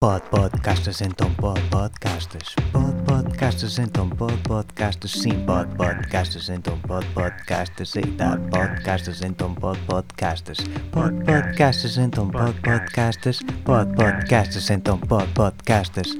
Pod 0.00 0.22
podcastas 0.30 1.00
então 1.00 1.28
pod 1.34 1.60
podcastas. 1.70 2.54
Pod 2.70 2.94
podcastas 3.02 3.80
então 3.80 4.08
pod 4.08 4.36
podcastas. 4.44 5.10
Sim 5.10 5.44
pod 5.44 5.66
podcastas 5.74 6.48
então 6.48 6.78
pod 6.82 7.04
podcastas. 7.14 7.96
Eita 7.96 8.38
podcastas 8.48 9.22
então 9.22 9.52
pod 9.56 9.76
podcastas. 9.86 10.58
Pod 10.92 11.24
podcastas 11.24 11.98
então 11.98 12.30
pod 12.30 12.54
podcastas. 12.60 13.40
Pod 13.64 13.92
podcastas 13.96 14.70
então 14.70 15.00
pod 15.00 15.26
podcastas. 15.34 16.16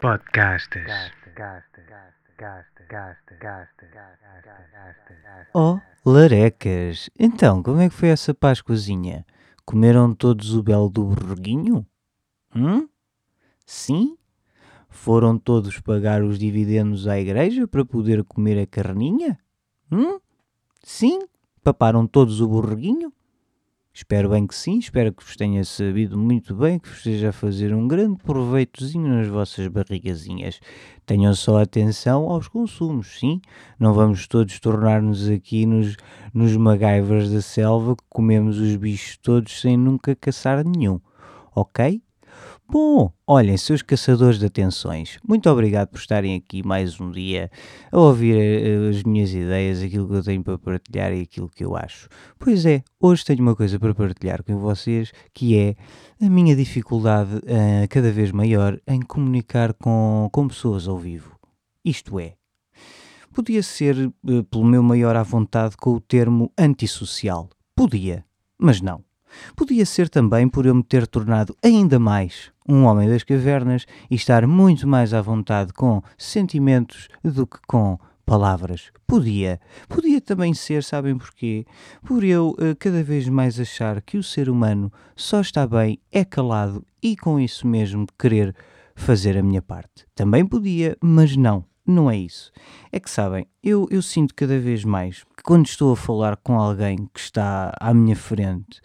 Podcastas. 0.00 0.92
Oh, 5.54 5.80
larecas. 6.06 7.10
Então, 7.18 7.64
como 7.64 7.80
é 7.80 7.88
que 7.88 7.94
foi 7.96 8.10
essa 8.10 8.32
Páscoazinha? 8.32 9.26
Comeram 9.66 10.14
todos 10.14 10.54
o 10.54 10.62
belo 10.62 10.88
do 10.88 11.06
borreguinho? 11.06 11.84
Hum? 12.54 12.88
Sim? 13.64 14.16
Foram 14.88 15.38
todos 15.38 15.80
pagar 15.80 16.22
os 16.22 16.38
dividendos 16.38 17.06
à 17.06 17.18
igreja 17.18 17.66
para 17.66 17.84
poder 17.84 18.22
comer 18.24 18.58
a 18.58 18.66
carninha? 18.66 19.38
Hum? 19.90 20.18
Sim? 20.82 21.20
Paparam 21.64 22.06
todos 22.06 22.40
o 22.40 22.48
borreguinho? 22.48 23.12
Espero 23.94 24.30
bem 24.30 24.46
que 24.46 24.54
sim, 24.54 24.78
espero 24.78 25.12
que 25.12 25.22
vos 25.22 25.36
tenha 25.36 25.62
sabido 25.64 26.18
muito 26.18 26.54
bem, 26.54 26.78
que 26.78 26.88
vos 26.88 26.96
esteja 26.96 27.28
a 27.28 27.32
fazer 27.32 27.74
um 27.74 27.86
grande 27.86 28.16
proveitozinho 28.24 29.06
nas 29.06 29.28
vossas 29.28 29.68
barrigazinhas. 29.68 30.60
Tenham 31.04 31.34
só 31.34 31.60
atenção 31.60 32.30
aos 32.30 32.48
consumos, 32.48 33.18
sim? 33.18 33.40
Não 33.78 33.92
vamos 33.92 34.26
todos 34.26 34.58
tornar-nos 34.60 35.28
aqui 35.28 35.66
nos, 35.66 35.96
nos 36.32 36.56
MacGyvers 36.56 37.30
da 37.30 37.42
selva 37.42 37.94
que 37.94 38.04
comemos 38.08 38.58
os 38.58 38.74
bichos 38.76 39.18
todos 39.18 39.60
sem 39.60 39.76
nunca 39.76 40.16
caçar 40.16 40.64
nenhum, 40.64 40.98
ok? 41.54 42.02
Bom, 42.72 43.12
olhem, 43.26 43.54
seus 43.58 43.82
caçadores 43.82 44.38
de 44.38 44.46
atenções, 44.46 45.18
muito 45.28 45.50
obrigado 45.50 45.88
por 45.88 45.98
estarem 45.98 46.34
aqui 46.34 46.66
mais 46.66 46.98
um 46.98 47.10
dia 47.10 47.50
a 47.92 48.00
ouvir 48.00 48.34
uh, 48.34 48.88
as 48.88 49.02
minhas 49.02 49.30
ideias, 49.34 49.82
aquilo 49.82 50.08
que 50.08 50.14
eu 50.14 50.22
tenho 50.22 50.42
para 50.42 50.56
partilhar 50.56 51.12
e 51.12 51.20
aquilo 51.20 51.50
que 51.50 51.62
eu 51.62 51.76
acho. 51.76 52.08
Pois 52.38 52.64
é, 52.64 52.82
hoje 52.98 53.26
tenho 53.26 53.42
uma 53.42 53.54
coisa 53.54 53.78
para 53.78 53.94
partilhar 53.94 54.42
com 54.42 54.56
vocês 54.56 55.12
que 55.34 55.54
é 55.54 55.76
a 56.18 56.30
minha 56.30 56.56
dificuldade 56.56 57.36
uh, 57.36 57.86
cada 57.90 58.10
vez 58.10 58.32
maior 58.32 58.80
em 58.86 59.02
comunicar 59.02 59.74
com, 59.74 60.30
com 60.32 60.48
pessoas 60.48 60.88
ao 60.88 60.96
vivo. 60.96 61.38
Isto 61.84 62.18
é, 62.18 62.36
podia 63.34 63.62
ser 63.62 64.06
uh, 64.06 64.44
pelo 64.44 64.64
meu 64.64 64.82
maior 64.82 65.14
à 65.14 65.22
vontade 65.22 65.76
com 65.76 65.90
o 65.90 66.00
termo 66.00 66.50
antissocial. 66.56 67.50
Podia, 67.76 68.24
mas 68.58 68.80
não. 68.80 69.04
Podia 69.56 69.86
ser 69.86 70.08
também 70.08 70.48
por 70.48 70.66
eu 70.66 70.74
me 70.74 70.82
ter 70.82 71.06
tornado 71.06 71.56
ainda 71.62 71.98
mais 71.98 72.52
um 72.68 72.84
homem 72.84 73.08
das 73.08 73.22
cavernas 73.22 73.86
e 74.10 74.14
estar 74.14 74.46
muito 74.46 74.86
mais 74.86 75.12
à 75.12 75.20
vontade 75.20 75.72
com 75.72 76.02
sentimentos 76.16 77.08
do 77.22 77.46
que 77.46 77.58
com 77.66 77.98
palavras. 78.24 78.90
Podia. 79.06 79.60
Podia 79.88 80.20
também 80.20 80.54
ser, 80.54 80.82
sabem 80.82 81.16
porquê? 81.18 81.66
Por 82.06 82.24
eu 82.24 82.50
uh, 82.50 82.76
cada 82.78 83.02
vez 83.02 83.28
mais 83.28 83.58
achar 83.58 84.00
que 84.00 84.16
o 84.16 84.22
ser 84.22 84.48
humano 84.48 84.92
só 85.16 85.40
está 85.40 85.66
bem, 85.66 85.98
é 86.10 86.24
calado 86.24 86.84
e 87.02 87.16
com 87.16 87.38
isso 87.38 87.66
mesmo 87.66 88.06
querer 88.18 88.54
fazer 88.94 89.36
a 89.36 89.42
minha 89.42 89.62
parte. 89.62 90.06
Também 90.14 90.46
podia, 90.46 90.96
mas 91.02 91.36
não. 91.36 91.64
Não 91.84 92.08
é 92.08 92.16
isso. 92.16 92.52
É 92.92 93.00
que 93.00 93.10
sabem, 93.10 93.44
eu, 93.62 93.88
eu 93.90 94.00
sinto 94.00 94.34
cada 94.36 94.56
vez 94.58 94.84
mais 94.84 95.24
que 95.36 95.42
quando 95.42 95.66
estou 95.66 95.92
a 95.92 95.96
falar 95.96 96.36
com 96.36 96.60
alguém 96.60 97.08
que 97.12 97.18
está 97.18 97.74
à 97.80 97.92
minha 97.92 98.14
frente 98.14 98.80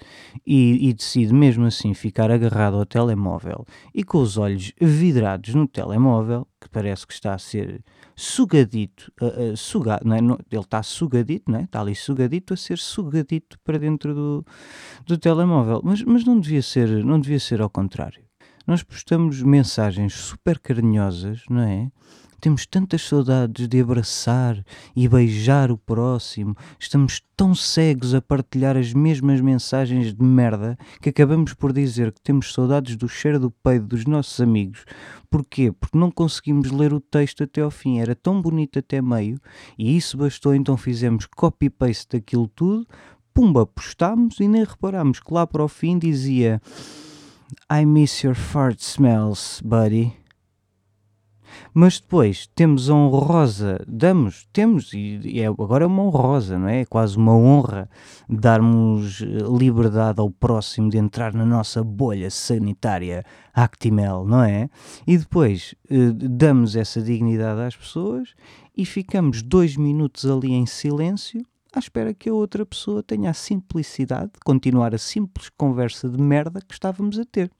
e, 0.45 0.89
e 0.89 0.93
decido 0.93 1.35
mesmo 1.35 1.65
assim 1.65 1.93
ficar 1.93 2.31
agarrado 2.31 2.75
ao 2.75 2.85
telemóvel 2.87 3.65
e 3.93 4.03
com 4.03 4.17
os 4.17 4.35
olhos 4.35 4.73
vidrados 4.81 5.53
no 5.53 5.67
telemóvel, 5.67 6.47
que 6.59 6.67
parece 6.69 7.05
que 7.05 7.13
está 7.13 7.35
a 7.35 7.37
ser 7.37 7.83
sugadito, 8.15 9.11
uh, 9.21 9.51
uh, 9.51 9.57
sugado, 9.57 10.03
não 10.03 10.15
é? 10.15 10.19
ele 10.19 10.61
está 10.61 10.81
sugadito, 10.81 11.51
não 11.51 11.59
é? 11.59 11.63
está 11.63 11.81
ali 11.81 11.93
sugadito 11.93 12.55
a 12.55 12.57
ser 12.57 12.79
sugadito 12.79 13.59
para 13.63 13.77
dentro 13.77 14.15
do, 14.15 14.45
do 15.05 15.19
telemóvel, 15.19 15.81
mas, 15.83 16.01
mas 16.01 16.25
não, 16.25 16.39
devia 16.39 16.63
ser, 16.63 17.05
não 17.05 17.19
devia 17.19 17.39
ser 17.39 17.61
ao 17.61 17.69
contrário. 17.69 18.23
Nós 18.65 18.81
postamos 18.81 19.43
mensagens 19.43 20.13
super 20.13 20.59
carinhosas, 20.59 21.43
não 21.47 21.61
é? 21.61 21.91
Temos 22.39 22.65
tantas 22.65 23.01
saudades 23.01 23.67
de 23.67 23.81
abraçar 23.81 24.63
e 24.95 25.07
beijar 25.07 25.71
o 25.71 25.77
próximo, 25.77 26.55
estamos 26.79 27.21
tão 27.35 27.55
cegos 27.55 28.13
a 28.13 28.21
partilhar 28.21 28.77
as 28.77 28.93
mesmas 28.93 29.41
mensagens 29.41 30.13
de 30.13 30.23
merda 30.23 30.77
que 31.01 31.09
acabamos 31.09 31.53
por 31.53 31.73
dizer 31.73 32.11
que 32.11 32.21
temos 32.21 32.53
saudades 32.53 32.95
do 32.95 33.07
cheiro 33.07 33.39
do 33.39 33.49
peido 33.49 33.87
dos 33.87 34.05
nossos 34.05 34.39
amigos. 34.39 34.85
Porquê? 35.29 35.71
Porque 35.71 35.97
não 35.97 36.11
conseguimos 36.11 36.71
ler 36.71 36.93
o 36.93 36.99
texto 36.99 37.43
até 37.43 37.61
ao 37.61 37.71
fim, 37.71 37.99
era 37.99 38.15
tão 38.15 38.41
bonito 38.41 38.79
até 38.79 39.01
meio, 39.01 39.39
e 39.77 39.97
isso 39.97 40.17
bastou, 40.17 40.53
então 40.53 40.77
fizemos 40.77 41.25
copy-paste 41.25 42.17
daquilo 42.17 42.47
tudo, 42.47 42.87
pumba, 43.33 43.65
postámos 43.65 44.39
e 44.39 44.47
nem 44.47 44.63
reparámos 44.63 45.19
que 45.19 45.33
lá 45.33 45.45
para 45.45 45.63
o 45.63 45.67
fim 45.67 45.97
dizia 45.97 46.61
I 47.71 47.85
miss 47.85 48.23
your 48.23 48.35
fart 48.35 48.79
smells, 48.79 49.61
buddy. 49.63 50.26
Mas 51.79 51.99
depois 51.99 52.47
temos 52.55 52.89
a 52.89 52.95
honrosa, 52.95 53.85
damos, 53.87 54.47
temos, 54.51 54.91
e 54.93 55.39
é, 55.39 55.45
agora 55.45 55.83
é 55.83 55.87
uma 55.87 56.01
honrosa, 56.01 56.57
não 56.57 56.67
é? 56.67 56.81
É 56.81 56.85
quase 56.85 57.15
uma 57.15 57.37
honra 57.37 57.87
darmos 58.27 59.21
eh, 59.21 59.25
liberdade 59.55 60.19
ao 60.19 60.31
próximo 60.31 60.89
de 60.89 60.97
entrar 60.97 61.35
na 61.35 61.45
nossa 61.45 61.83
bolha 61.83 62.31
sanitária 62.31 63.23
Actimel, 63.53 64.25
não 64.25 64.41
é? 64.41 64.71
E 65.05 65.19
depois 65.19 65.75
eh, 65.87 66.09
damos 66.15 66.75
essa 66.75 66.99
dignidade 66.99 67.61
às 67.61 67.75
pessoas 67.75 68.33
e 68.75 68.83
ficamos 68.83 69.43
dois 69.43 69.77
minutos 69.77 70.25
ali 70.25 70.53
em 70.53 70.65
silêncio 70.65 71.45
à 71.71 71.77
espera 71.77 72.11
que 72.11 72.27
a 72.27 72.33
outra 72.33 72.65
pessoa 72.65 73.03
tenha 73.03 73.29
a 73.29 73.35
simplicidade 73.35 74.31
de 74.33 74.39
continuar 74.43 74.95
a 74.95 74.97
simples 74.97 75.51
conversa 75.55 76.09
de 76.09 76.19
merda 76.19 76.59
que 76.59 76.73
estávamos 76.73 77.19
a 77.19 77.23
ter. 77.23 77.51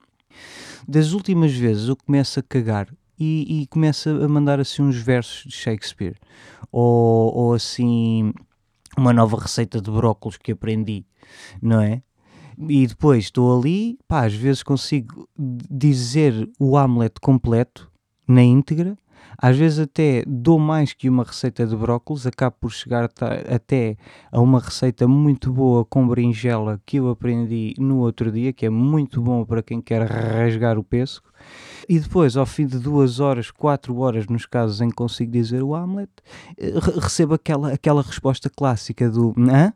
Das 0.88 1.12
últimas 1.12 1.52
vezes 1.52 1.86
eu 1.86 1.96
começo 1.96 2.40
a 2.40 2.42
cagar 2.42 2.88
e, 3.18 3.62
e 3.62 3.66
começa 3.66 4.10
a 4.10 4.28
mandar 4.28 4.60
assim 4.60 4.82
uns 4.82 4.96
versos 4.96 5.44
de 5.44 5.56
Shakespeare 5.56 6.16
ou, 6.70 7.34
ou 7.34 7.54
assim 7.54 8.32
uma 8.96 9.12
nova 9.12 9.38
receita 9.38 9.80
de 9.80 9.90
brócolos 9.90 10.36
que 10.36 10.52
aprendi, 10.52 11.04
não 11.62 11.80
é? 11.80 12.02
E 12.68 12.86
depois 12.86 13.24
estou 13.24 13.56
ali, 13.58 13.98
pá, 14.08 14.26
às 14.26 14.34
vezes 14.34 14.62
consigo 14.62 15.28
dizer 15.38 16.50
o 16.58 16.76
Hamlet 16.76 17.14
completo, 17.20 17.90
na 18.26 18.42
íntegra, 18.42 18.96
às 19.36 19.56
vezes 19.56 19.78
até 19.78 20.24
dou 20.26 20.58
mais 20.58 20.92
que 20.92 21.08
uma 21.08 21.22
receita 21.22 21.66
de 21.66 21.76
brócolis, 21.76 22.26
acabo 22.26 22.56
por 22.60 22.72
chegar 22.72 23.08
até 23.48 23.96
a 24.32 24.40
uma 24.40 24.58
receita 24.58 25.06
muito 25.06 25.52
boa 25.52 25.84
com 25.84 26.06
berinjela 26.06 26.80
que 26.84 26.98
eu 26.98 27.08
aprendi 27.08 27.74
no 27.78 27.98
outro 27.98 28.32
dia, 28.32 28.52
que 28.52 28.66
é 28.66 28.70
muito 28.70 29.22
bom 29.22 29.44
para 29.44 29.62
quem 29.62 29.80
quer 29.80 30.02
rasgar 30.02 30.78
o 30.78 30.84
pêssego. 30.84 31.28
E 31.88 31.98
depois, 31.98 32.36
ao 32.36 32.44
fim 32.44 32.66
de 32.66 32.78
duas 32.78 33.18
horas, 33.18 33.50
quatro 33.50 33.96
horas, 33.98 34.26
nos 34.26 34.44
casos 34.44 34.80
em 34.80 34.90
que 34.90 34.94
consigo 34.94 35.32
dizer 35.32 35.62
o 35.62 35.74
Hamlet, 35.74 36.10
eh, 36.58 36.72
recebo 37.00 37.34
aquela, 37.34 37.72
aquela 37.72 38.02
resposta 38.02 38.50
clássica 38.50 39.08
do 39.08 39.34
Hã? 39.38 39.72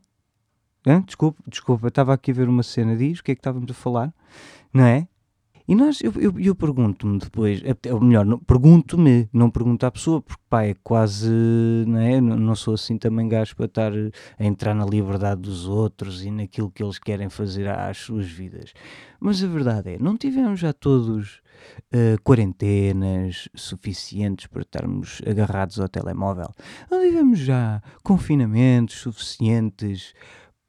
Hã? 0.87 1.01
Desculpa, 1.03 1.43
desculpa, 1.47 1.89
estava 1.89 2.13
aqui 2.13 2.31
a 2.31 2.35
ver 2.35 2.49
uma 2.49 2.63
cena, 2.63 2.95
diz 2.95 3.21
o 3.21 3.25
que 3.25 3.33
é 3.33 3.35
que 3.35 3.41
estávamos 3.41 3.71
a 3.71 3.75
falar, 3.75 4.13
não 4.75 4.85
é? 4.85 5.09
E 5.73 5.75
nós, 5.75 6.03
eu, 6.03 6.13
eu, 6.21 6.39
eu 6.39 6.55
pergunto-me 6.55 7.19
depois, 7.19 7.63
ou 7.91 7.99
melhor, 7.99 8.27
pergunto-me, 8.47 9.27
não 9.33 9.51
pergunto 9.51 9.87
à 9.87 9.91
pessoa, 9.91 10.21
porque 10.21 10.43
pá, 10.47 10.65
é 10.65 10.75
quase, 10.85 11.31
não 11.87 11.99
é? 11.99 12.21
Não, 12.21 12.37
não 12.37 12.55
sou 12.55 12.75
assim 12.75 12.99
também 12.99 13.27
gajo 13.27 13.57
para 13.57 13.65
estar 13.65 13.91
a 13.91 14.45
entrar 14.45 14.75
na 14.75 14.85
liberdade 14.85 15.41
dos 15.41 15.67
outros 15.67 16.23
e 16.23 16.31
naquilo 16.31 16.71
que 16.71 16.83
eles 16.83 16.99
querem 16.99 17.31
fazer 17.31 17.71
às 17.71 17.97
suas 17.97 18.27
vidas. 18.27 18.75
Mas 19.19 19.43
a 19.43 19.47
verdade 19.47 19.95
é, 19.95 19.99
não 19.99 20.15
tivemos 20.15 20.61
já 20.61 20.75
todos 20.75 21.41
uh, 21.91 22.21
quarentenas 22.23 23.49
suficientes 23.55 24.49
para 24.49 24.61
estarmos 24.61 25.23
agarrados 25.27 25.81
ao 25.81 25.89
telemóvel. 25.89 26.53
Não 26.91 27.01
tivemos 27.01 27.39
já 27.39 27.83
confinamentos 28.03 29.01
suficientes 29.01 30.13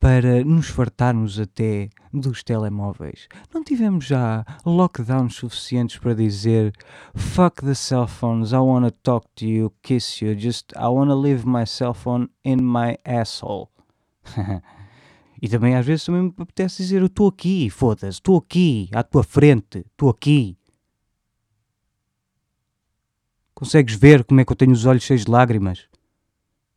para 0.03 0.43
nos 0.43 0.67
fartarmos 0.67 1.39
até 1.39 1.87
dos 2.11 2.43
telemóveis. 2.43 3.29
Não 3.53 3.63
tivemos 3.63 4.03
já 4.03 4.45
lockdowns 4.65 5.35
suficientes 5.35 5.97
para 5.97 6.13
dizer 6.13 6.73
fuck 7.15 7.63
the 7.63 7.73
cell 7.73 8.05
phones, 8.05 8.51
I 8.51 8.57
wanna 8.57 8.91
talk 8.91 9.25
to 9.35 9.45
you, 9.45 9.73
kiss 9.81 10.21
you, 10.21 10.37
just 10.37 10.73
I 10.75 10.87
wanna 10.87 11.15
leave 11.15 11.47
my 11.47 11.65
cell 11.65 11.93
phone 11.93 12.27
in 12.43 12.57
my 12.57 12.97
asshole. 13.05 13.69
e 15.41 15.47
também 15.47 15.77
às 15.77 15.85
vezes 15.85 16.03
também 16.03 16.23
me 16.23 16.33
apetece 16.37 16.83
dizer 16.83 16.99
eu 16.99 17.05
estou 17.05 17.29
aqui, 17.29 17.69
foda-se, 17.69 18.17
estou 18.17 18.37
aqui, 18.37 18.89
à 18.91 19.03
tua 19.03 19.23
frente, 19.23 19.85
estou 19.89 20.09
aqui. 20.09 20.57
Consegues 23.55 23.95
ver 23.95 24.25
como 24.25 24.41
é 24.41 24.43
que 24.43 24.51
eu 24.51 24.57
tenho 24.57 24.73
os 24.73 24.85
olhos 24.85 25.03
cheios 25.03 25.23
de 25.23 25.31
lágrimas? 25.31 25.87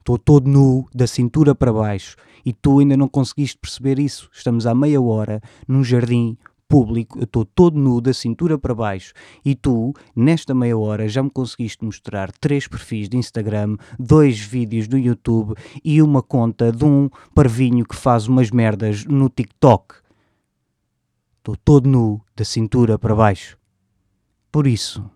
Estou 0.06 0.19
todo 0.19 0.49
nu, 0.49 0.87
da 0.94 1.05
cintura 1.05 1.53
para 1.53 1.73
baixo, 1.73 2.14
e 2.44 2.53
tu 2.53 2.79
ainda 2.79 2.97
não 2.97 3.08
conseguiste 3.08 3.58
perceber 3.58 3.99
isso. 3.99 4.31
Estamos 4.32 4.64
há 4.64 4.73
meia 4.73 5.03
hora 5.03 5.43
num 5.67 5.82
jardim 5.82 6.38
público, 6.69 7.19
eu 7.19 7.25
estou 7.25 7.44
todo 7.44 7.76
nu, 7.76 8.00
da 8.00 8.14
cintura 8.14 8.56
para 8.56 8.73
baixo, 8.73 9.12
e 9.44 9.56
tu, 9.56 9.93
nesta 10.14 10.55
meia 10.55 10.79
hora, 10.79 11.08
já 11.08 11.25
me 11.25 11.29
conseguiste 11.29 11.85
mostrar 11.85 12.31
três 12.31 12.69
perfis 12.69 13.08
de 13.08 13.17
Instagram, 13.17 13.79
dois 13.99 14.38
vídeos 14.38 14.87
do 14.87 14.97
YouTube 14.97 15.55
e 15.85 16.00
uma 16.00 16.23
conta 16.23 16.70
de 16.70 16.85
um 16.85 17.11
parvinho 17.35 17.85
que 17.85 17.97
faz 17.97 18.29
umas 18.29 18.53
merdas 18.53 19.05
no 19.06 19.29
TikTok. 19.29 19.97
Estou 21.38 21.56
todo 21.56 21.88
nu, 21.88 22.20
da 22.37 22.44
cintura 22.44 22.97
para 22.97 23.12
baixo. 23.12 23.58
Por 24.53 24.69
isso, 24.69 25.11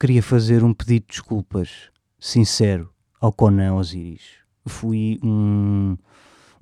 queria 0.00 0.22
fazer 0.22 0.64
um 0.64 0.72
pedido 0.72 1.02
de 1.02 1.08
desculpas, 1.08 1.90
sincero, 2.18 2.90
ao 3.20 3.32
Conan 3.32 3.74
Osiris. 3.74 4.40
Fui 4.66 5.18
um 5.22 5.96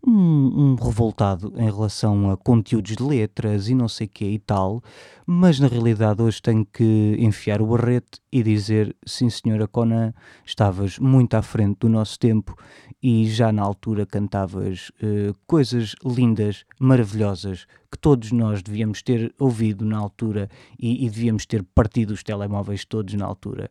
um, 0.06 0.12
um, 0.12 0.75
revoltado 0.76 1.52
em 1.56 1.64
relação 1.64 2.31
a 2.31 2.37
conteúdos 2.37 2.96
de 2.96 3.02
letras 3.02 3.69
e 3.69 3.75
não 3.75 3.88
sei 3.88 4.06
que 4.06 4.25
e 4.25 4.38
tal, 4.38 4.82
mas 5.26 5.58
na 5.58 5.66
realidade 5.66 6.22
hoje 6.22 6.40
tenho 6.40 6.64
que 6.64 7.16
enfiar 7.19 7.60
o 7.60 7.66
barrete 7.66 8.20
e 8.31 8.43
dizer, 8.43 8.94
sim 9.05 9.28
senhora 9.28 9.66
Conan, 9.66 10.12
estavas 10.44 10.99
muito 10.99 11.34
à 11.34 11.43
frente 11.43 11.78
do 11.81 11.88
nosso 11.88 12.19
tempo 12.19 12.56
e 13.02 13.28
já 13.28 13.52
na 13.52 13.62
altura 13.62 14.06
cantavas 14.06 14.90
uh, 15.02 15.34
coisas 15.46 15.94
lindas, 16.04 16.64
maravilhosas, 16.78 17.66
que 17.90 17.99
todos 17.99 18.32
nós 18.32 18.62
devíamos 18.62 19.02
ter 19.02 19.34
ouvido 19.38 19.84
na 19.84 19.99
altura 19.99 20.49
e, 20.78 21.04
e 21.04 21.11
devíamos 21.11 21.44
ter 21.44 21.62
partido 21.75 22.12
os 22.12 22.22
telemóveis 22.22 22.84
todos 22.84 23.14
na 23.14 23.25
altura. 23.26 23.70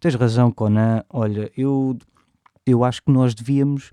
Tens 0.00 0.14
razão, 0.14 0.50
Conan. 0.52 1.02
Olha, 1.10 1.50
eu 1.56 1.96
eu 2.64 2.84
acho 2.84 3.02
que 3.02 3.10
nós 3.10 3.34
devíamos 3.34 3.90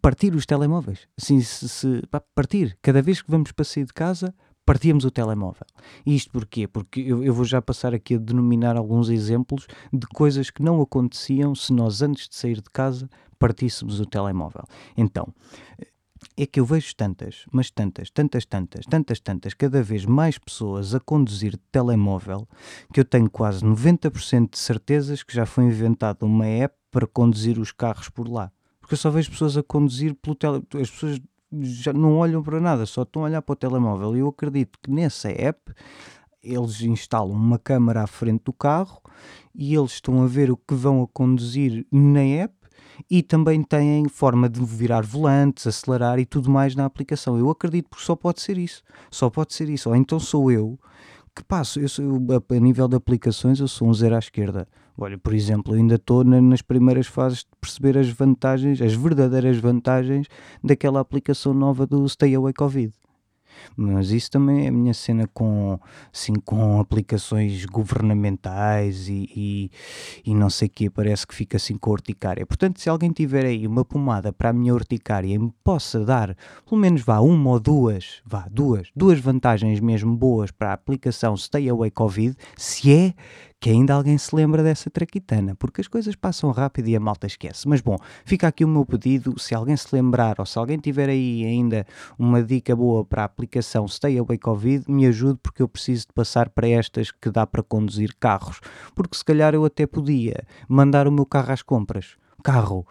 partir 0.00 0.34
os 0.34 0.46
telemóveis. 0.46 1.06
Assim, 1.20 1.40
se, 1.40 1.68
se, 1.68 2.02
partir. 2.34 2.76
Cada 2.80 3.02
vez 3.02 3.20
que 3.20 3.30
vamos 3.30 3.52
para 3.52 3.64
sair 3.64 3.84
de 3.84 3.92
casa, 3.92 4.34
partíamos 4.64 5.04
o 5.04 5.10
telemóvel. 5.10 5.66
E 6.06 6.14
isto 6.14 6.30
porquê? 6.30 6.66
Porque 6.66 7.00
eu, 7.00 7.22
eu, 7.22 7.34
vou 7.34 7.44
já 7.44 7.60
passar 7.60 7.94
aqui 7.94 8.14
a 8.14 8.18
denominar 8.18 8.76
alguns 8.76 9.08
exemplos 9.08 9.66
de 9.92 10.06
coisas 10.06 10.50
que 10.50 10.62
não 10.62 10.80
aconteciam 10.80 11.54
se 11.54 11.72
nós, 11.72 12.02
antes 12.02 12.28
de 12.28 12.36
sair 12.36 12.56
de 12.56 12.70
casa, 12.72 13.08
partíssemos 13.38 14.00
o 14.00 14.06
telemóvel. 14.06 14.64
Então, 14.96 15.26
é 16.42 16.46
que 16.46 16.60
eu 16.60 16.64
vejo 16.64 16.94
tantas, 16.96 17.44
mas 17.52 17.70
tantas, 17.70 18.10
tantas, 18.10 18.44
tantas, 18.44 18.86
tantas, 18.86 19.20
tantas, 19.20 19.54
cada 19.54 19.82
vez 19.82 20.04
mais 20.04 20.38
pessoas 20.38 20.94
a 20.94 21.00
conduzir 21.00 21.58
telemóvel, 21.70 22.48
que 22.92 23.00
eu 23.00 23.04
tenho 23.04 23.30
quase 23.30 23.64
90% 23.64 24.50
de 24.50 24.58
certezas 24.58 25.22
que 25.22 25.34
já 25.34 25.44
foi 25.44 25.64
inventada 25.64 26.24
uma 26.24 26.46
app 26.46 26.74
para 26.90 27.06
conduzir 27.06 27.58
os 27.58 27.72
carros 27.72 28.08
por 28.08 28.28
lá 28.28 28.50
porque 28.90 28.94
eu 28.94 28.98
só 28.98 29.08
vejo 29.08 29.30
pessoas 29.30 29.56
a 29.56 29.62
conduzir 29.62 30.16
pelo 30.16 30.34
tele... 30.34 30.66
As 30.74 30.90
pessoas 30.90 31.20
já 31.60 31.92
não 31.92 32.16
olham 32.16 32.42
para 32.42 32.60
nada, 32.60 32.84
só 32.86 33.02
estão 33.02 33.22
a 33.22 33.26
olhar 33.26 33.40
para 33.40 33.52
o 33.52 33.56
telemóvel. 33.56 34.16
E 34.16 34.18
eu 34.18 34.26
acredito 34.26 34.80
que 34.82 34.90
nessa 34.90 35.30
app 35.30 35.72
eles 36.42 36.80
instalam 36.80 37.30
uma 37.30 37.56
câmara 37.56 38.02
à 38.02 38.06
frente 38.08 38.42
do 38.42 38.52
carro 38.52 39.00
e 39.54 39.76
eles 39.76 39.92
estão 39.92 40.20
a 40.24 40.26
ver 40.26 40.50
o 40.50 40.56
que 40.56 40.74
vão 40.74 41.04
a 41.04 41.06
conduzir 41.06 41.86
na 41.92 42.20
app 42.20 42.52
e 43.10 43.22
também 43.22 43.62
têm 43.62 44.08
forma 44.08 44.48
de 44.48 44.64
virar 44.64 45.02
volantes, 45.02 45.66
acelerar 45.66 46.18
e 46.18 46.26
tudo 46.26 46.50
mais 46.50 46.74
na 46.74 46.84
aplicação. 46.84 47.38
Eu 47.38 47.50
acredito 47.50 47.88
porque 47.88 48.04
só 48.04 48.16
pode 48.16 48.40
ser 48.40 48.58
isso. 48.58 48.82
Só 49.10 49.30
pode 49.30 49.54
ser 49.54 49.68
isso. 49.68 49.88
Ou 49.88 49.96
então 49.96 50.18
sou 50.18 50.50
eu 50.50 50.78
que 51.34 51.44
passo. 51.44 51.80
Eu 51.80 51.88
sou, 51.88 52.04
a, 52.04 52.60
nível 52.60 52.88
de 52.88 52.96
aplicações, 52.96 53.60
eu 53.60 53.68
sou 53.68 53.88
um 53.88 53.94
zero 53.94 54.16
à 54.16 54.18
esquerda. 54.18 54.68
Olha, 54.98 55.16
por 55.16 55.32
exemplo, 55.32 55.74
ainda 55.74 55.94
estou 55.94 56.24
nas 56.24 56.60
primeiras 56.60 57.06
fases 57.06 57.38
de 57.38 57.48
perceber 57.60 57.96
as 57.96 58.08
vantagens, 58.10 58.82
as 58.82 58.92
verdadeiras 58.92 59.56
vantagens 59.56 60.26
daquela 60.62 61.00
aplicação 61.00 61.54
nova 61.54 61.86
do 61.86 62.06
Stay 62.06 62.34
Away 62.34 62.52
Covid. 62.52 62.92
Mas 63.76 64.10
isso 64.10 64.30
também 64.30 64.66
é 64.66 64.68
a 64.68 64.72
minha 64.72 64.94
cena 64.94 65.28
com, 65.32 65.78
assim, 66.12 66.34
com 66.34 66.80
aplicações 66.80 67.64
governamentais 67.64 69.08
e, 69.08 69.30
e, 69.34 69.70
e 70.24 70.34
não 70.34 70.50
sei 70.50 70.68
o 70.68 70.70
que, 70.70 70.90
parece 70.90 71.26
que 71.26 71.34
fica 71.34 71.56
assim 71.56 71.76
com 71.76 71.90
a 71.90 71.92
urticária. 71.92 72.46
Portanto, 72.46 72.80
se 72.80 72.88
alguém 72.88 73.10
tiver 73.10 73.44
aí 73.44 73.66
uma 73.66 73.84
pomada 73.84 74.32
para 74.32 74.50
a 74.50 74.52
minha 74.52 74.74
urticária 74.74 75.34
e 75.34 75.38
me 75.38 75.52
possa 75.64 76.04
dar, 76.04 76.36
pelo 76.68 76.80
menos 76.80 77.02
vá 77.02 77.20
uma 77.20 77.50
ou 77.50 77.60
duas, 77.60 78.22
vá 78.24 78.46
duas, 78.50 78.88
duas 78.94 79.18
vantagens 79.18 79.80
mesmo 79.80 80.16
boas 80.16 80.50
para 80.50 80.70
a 80.70 80.74
aplicação 80.74 81.36
Stay 81.36 81.68
Away 81.68 81.90
Covid, 81.90 82.36
se 82.56 82.92
é 82.92 83.14
que 83.60 83.68
ainda 83.68 83.92
alguém 83.92 84.16
se 84.16 84.34
lembra 84.34 84.62
dessa 84.62 84.88
traquitana, 84.88 85.54
porque 85.54 85.82
as 85.82 85.86
coisas 85.86 86.16
passam 86.16 86.50
rápido 86.50 86.88
e 86.88 86.96
a 86.96 87.00
malta 87.00 87.26
esquece. 87.26 87.68
Mas 87.68 87.82
bom, 87.82 87.98
fica 88.24 88.48
aqui 88.48 88.64
o 88.64 88.68
meu 88.68 88.86
pedido, 88.86 89.38
se 89.38 89.54
alguém 89.54 89.76
se 89.76 89.94
lembrar 89.94 90.36
ou 90.38 90.46
se 90.46 90.58
alguém 90.58 90.78
tiver 90.78 91.10
aí 91.10 91.44
ainda 91.44 91.86
uma 92.18 92.42
dica 92.42 92.74
boa 92.74 93.04
para 93.04 93.20
a 93.20 93.26
aplicação 93.26 93.86
Stay 93.86 94.18
Away 94.18 94.38
Covid, 94.38 94.90
me 94.90 95.06
ajude 95.06 95.38
porque 95.42 95.60
eu 95.60 95.68
preciso 95.68 96.06
de 96.06 96.14
passar 96.14 96.48
para 96.48 96.66
estas 96.66 97.10
que 97.10 97.30
dá 97.30 97.46
para 97.46 97.62
conduzir 97.62 98.16
carros, 98.18 98.60
porque 98.94 99.14
se 99.14 99.24
calhar 99.24 99.54
eu 99.54 99.66
até 99.66 99.86
podia 99.86 100.42
mandar 100.66 101.06
o 101.06 101.12
meu 101.12 101.26
carro 101.26 101.52
às 101.52 101.60
compras. 101.60 102.16
Carro, 102.42 102.86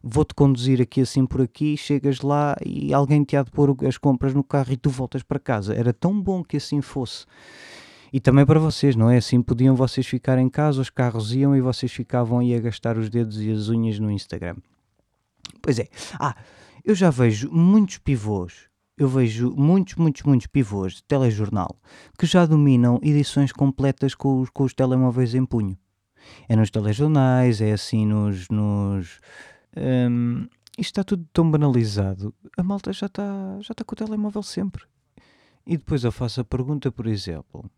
vou-te 0.00 0.34
conduzir 0.34 0.80
aqui 0.80 1.00
assim 1.00 1.26
por 1.26 1.40
aqui, 1.42 1.76
chegas 1.76 2.20
lá 2.20 2.54
e 2.64 2.94
alguém 2.94 3.24
te 3.24 3.36
há 3.36 3.42
de 3.42 3.50
pôr 3.50 3.76
as 3.88 3.98
compras 3.98 4.34
no 4.34 4.44
carro 4.44 4.72
e 4.72 4.76
tu 4.76 4.88
voltas 4.88 5.24
para 5.24 5.40
casa. 5.40 5.74
Era 5.74 5.92
tão 5.92 6.20
bom 6.22 6.44
que 6.44 6.58
assim 6.58 6.80
fosse. 6.80 7.26
E 8.12 8.20
também 8.20 8.44
para 8.44 8.60
vocês, 8.60 8.94
não 8.94 9.08
é? 9.08 9.16
Assim 9.16 9.40
podiam 9.40 9.74
vocês 9.74 10.06
ficar 10.06 10.38
em 10.38 10.48
casa, 10.48 10.80
os 10.80 10.90
carros 10.90 11.34
iam 11.34 11.56
e 11.56 11.60
vocês 11.60 11.90
ficavam 11.90 12.40
aí 12.40 12.54
a 12.54 12.60
gastar 12.60 12.98
os 12.98 13.08
dedos 13.08 13.40
e 13.40 13.50
as 13.50 13.68
unhas 13.70 13.98
no 13.98 14.10
Instagram. 14.10 14.56
Pois 15.62 15.78
é. 15.78 15.88
Ah, 16.20 16.36
eu 16.84 16.94
já 16.94 17.08
vejo 17.08 17.50
muitos 17.50 17.98
pivôs, 17.98 18.68
eu 18.98 19.08
vejo 19.08 19.50
muitos, 19.56 19.94
muitos, 19.94 20.22
muitos 20.24 20.46
pivôs 20.46 20.94
de 20.94 21.04
telejornal 21.04 21.74
que 22.18 22.26
já 22.26 22.44
dominam 22.44 23.00
edições 23.02 23.50
completas 23.50 24.14
com 24.14 24.40
os, 24.40 24.50
com 24.50 24.64
os 24.64 24.74
telemóveis 24.74 25.34
em 25.34 25.46
punho. 25.46 25.78
É 26.48 26.54
nos 26.54 26.70
telejornais, 26.70 27.60
é 27.60 27.72
assim 27.72 28.06
nos. 28.06 28.48
nos 28.48 29.20
hum, 29.76 30.46
isto 30.78 30.90
está 30.90 31.04
tudo 31.04 31.26
tão 31.32 31.50
banalizado. 31.50 32.34
A 32.56 32.62
malta 32.62 32.92
já 32.92 33.06
está, 33.06 33.58
já 33.60 33.72
está 33.72 33.84
com 33.84 33.94
o 33.94 33.96
telemóvel 33.96 34.42
sempre. 34.42 34.84
E 35.66 35.76
depois 35.76 36.04
eu 36.04 36.12
faço 36.12 36.40
a 36.40 36.44
pergunta, 36.44 36.90
por 36.90 37.06
exemplo: 37.06 37.70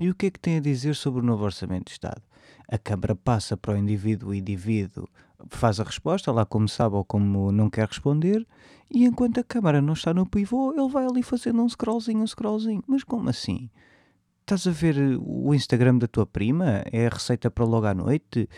e 0.00 0.08
o 0.08 0.14
que 0.14 0.26
é 0.26 0.30
que 0.30 0.40
tem 0.40 0.56
a 0.56 0.60
dizer 0.60 0.96
sobre 0.96 1.20
o 1.20 1.22
novo 1.22 1.44
Orçamento 1.44 1.84
de 1.84 1.92
Estado? 1.92 2.22
A 2.66 2.78
Câmara 2.78 3.14
passa 3.14 3.54
para 3.54 3.74
o 3.74 3.76
indivíduo, 3.76 4.30
o 4.30 4.34
indivíduo 4.34 5.06
faz 5.48 5.78
a 5.78 5.84
resposta, 5.84 6.32
lá 6.32 6.46
como 6.46 6.66
sabe 6.68 6.96
ou 6.96 7.04
como 7.04 7.52
não 7.52 7.68
quer 7.68 7.86
responder, 7.86 8.46
e 8.90 9.04
enquanto 9.04 9.38
a 9.38 9.44
Câmara 9.44 9.82
não 9.82 9.92
está 9.92 10.14
no 10.14 10.24
pivô, 10.24 10.72
ele 10.72 10.88
vai 10.88 11.04
ali 11.04 11.22
fazendo 11.22 11.62
um 11.62 11.68
scrollzinho, 11.68 12.22
um 12.22 12.26
scrollzinho. 12.26 12.82
Mas 12.86 13.04
como 13.04 13.28
assim? 13.28 13.68
Estás 14.40 14.66
a 14.66 14.70
ver 14.70 14.96
o 15.20 15.54
Instagram 15.54 15.98
da 15.98 16.08
tua 16.08 16.26
prima? 16.26 16.82
É 16.90 17.06
a 17.06 17.10
receita 17.10 17.50
para 17.50 17.64
logo 17.64 17.86
à 17.86 17.94
noite? 17.94 18.48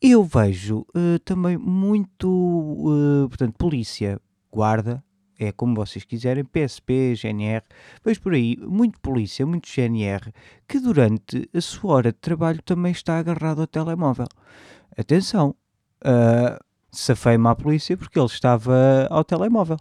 Eu 0.00 0.22
vejo 0.22 0.86
uh, 0.94 1.18
também 1.24 1.56
muito, 1.56 2.28
uh, 2.28 3.28
portanto, 3.28 3.56
polícia, 3.56 4.20
guarda, 4.52 5.02
é 5.38 5.52
como 5.52 5.74
vocês 5.74 6.04
quiserem, 6.04 6.44
PSP, 6.44 7.14
GNR, 7.16 7.64
vejo 8.04 8.20
por 8.20 8.34
aí 8.34 8.56
muito 8.60 9.00
polícia, 9.00 9.46
muito 9.46 9.68
GNR, 9.68 10.32
que 10.68 10.78
durante 10.78 11.48
a 11.54 11.60
sua 11.60 11.94
hora 11.94 12.12
de 12.12 12.18
trabalho 12.18 12.62
também 12.62 12.92
está 12.92 13.18
agarrado 13.18 13.60
ao 13.60 13.66
telemóvel. 13.66 14.26
Atenção, 14.96 15.54
uh, 16.04 16.64
safei-me 16.90 17.48
à 17.48 17.54
polícia 17.54 17.96
porque 17.96 18.18
ele 18.18 18.26
estava 18.26 19.06
ao 19.10 19.24
telemóvel. 19.24 19.76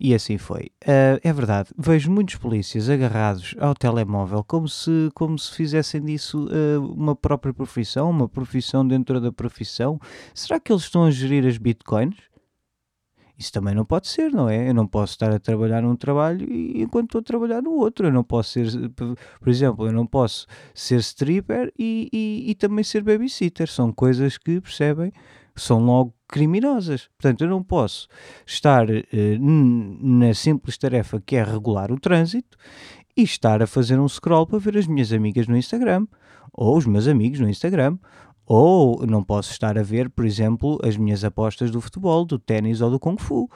E 0.00 0.14
assim 0.14 0.38
foi. 0.38 0.70
Uh, 0.84 1.18
é 1.24 1.32
verdade, 1.32 1.70
vejo 1.76 2.08
muitos 2.08 2.36
polícias 2.36 2.88
agarrados 2.88 3.56
ao 3.58 3.74
telemóvel 3.74 4.44
como 4.44 4.68
se, 4.68 5.10
como 5.12 5.36
se 5.36 5.52
fizessem 5.52 6.00
disso 6.00 6.46
uh, 6.46 6.92
uma 6.92 7.16
própria 7.16 7.52
profissão, 7.52 8.08
uma 8.08 8.28
profissão 8.28 8.86
dentro 8.86 9.20
da 9.20 9.32
profissão. 9.32 9.98
Será 10.32 10.60
que 10.60 10.70
eles 10.70 10.84
estão 10.84 11.04
a 11.04 11.10
gerir 11.10 11.44
as 11.44 11.58
bitcoins? 11.58 12.14
Isso 13.38 13.52
também 13.52 13.72
não 13.72 13.84
pode 13.84 14.08
ser, 14.08 14.32
não 14.32 14.48
é? 14.48 14.68
Eu 14.68 14.74
não 14.74 14.86
posso 14.86 15.12
estar 15.12 15.32
a 15.32 15.38
trabalhar 15.38 15.80
num 15.82 15.94
trabalho 15.94 16.44
enquanto 16.50 17.06
estou 17.06 17.20
a 17.20 17.22
trabalhar 17.22 17.62
no 17.62 17.70
outro. 17.70 18.08
Eu 18.08 18.12
não 18.12 18.24
posso 18.24 18.50
ser, 18.50 18.90
por 18.90 19.48
exemplo, 19.48 19.86
eu 19.86 19.92
não 19.92 20.04
posso 20.04 20.46
ser 20.74 20.96
stripper 20.96 21.72
e, 21.78 22.08
e, 22.12 22.50
e 22.50 22.54
também 22.56 22.82
ser 22.82 23.04
babysitter. 23.04 23.68
São 23.68 23.92
coisas 23.92 24.36
que, 24.36 24.60
percebem, 24.60 25.12
são 25.54 25.78
logo 25.84 26.12
criminosas. 26.26 27.08
Portanto, 27.16 27.42
eu 27.42 27.48
não 27.48 27.62
posso 27.62 28.08
estar 28.44 28.90
uh, 28.90 29.04
na 29.40 30.34
simples 30.34 30.76
tarefa 30.76 31.22
que 31.24 31.36
é 31.36 31.44
regular 31.44 31.92
o 31.92 32.00
trânsito 32.00 32.58
e 33.16 33.22
estar 33.22 33.62
a 33.62 33.68
fazer 33.68 34.00
um 34.00 34.08
scroll 34.08 34.48
para 34.48 34.58
ver 34.58 34.76
as 34.76 34.86
minhas 34.88 35.12
amigas 35.12 35.46
no 35.46 35.56
Instagram 35.56 36.06
ou 36.52 36.76
os 36.76 36.86
meus 36.86 37.06
amigos 37.06 37.38
no 37.38 37.48
Instagram 37.48 37.98
ou 38.48 39.06
não 39.06 39.22
posso 39.22 39.52
estar 39.52 39.76
a 39.76 39.82
ver, 39.82 40.08
por 40.08 40.24
exemplo, 40.24 40.78
as 40.82 40.96
minhas 40.96 41.22
apostas 41.22 41.70
do 41.70 41.82
futebol, 41.82 42.24
do 42.24 42.38
ténis 42.38 42.80
ou 42.80 42.90
do 42.90 42.98
kung 42.98 43.18
fu. 43.18 43.48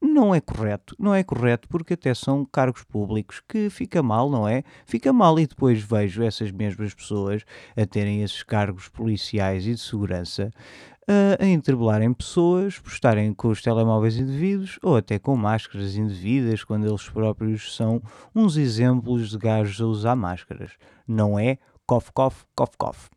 Não 0.00 0.32
é 0.32 0.40
correto, 0.40 0.94
não 0.98 1.12
é 1.12 1.24
correto 1.24 1.68
porque 1.68 1.94
até 1.94 2.14
são 2.14 2.44
cargos 2.44 2.84
públicos 2.84 3.42
que 3.48 3.68
fica 3.68 4.02
mal, 4.02 4.30
não 4.30 4.46
é? 4.46 4.62
Fica 4.84 5.12
mal 5.12 5.38
e 5.40 5.46
depois 5.46 5.82
vejo 5.82 6.22
essas 6.22 6.52
mesmas 6.52 6.94
pessoas 6.94 7.42
a 7.76 7.84
terem 7.84 8.22
esses 8.22 8.42
cargos 8.44 8.88
policiais 8.88 9.66
e 9.66 9.74
de 9.74 9.80
segurança 9.80 10.52
a, 11.08 11.42
a 11.42 11.46
interbelarem 11.46 12.12
pessoas 12.12 12.78
por 12.78 12.92
estarem 12.92 13.32
com 13.32 13.48
os 13.48 13.62
telemóveis 13.62 14.16
indevidos 14.16 14.78
ou 14.82 14.96
até 14.96 15.18
com 15.18 15.36
máscaras 15.36 15.96
indevidas, 15.96 16.62
quando 16.62 16.86
eles 16.86 17.08
próprios 17.08 17.74
são 17.74 18.00
uns 18.34 18.56
exemplos 18.56 19.30
de 19.30 19.38
gajos 19.38 19.80
a 19.80 19.86
usar 19.86 20.14
máscaras. 20.14 20.72
Não 21.06 21.36
é 21.36 21.58
cof, 21.84 22.12
cof, 22.12 22.44
cof, 22.54 22.76
cof. 22.76 23.15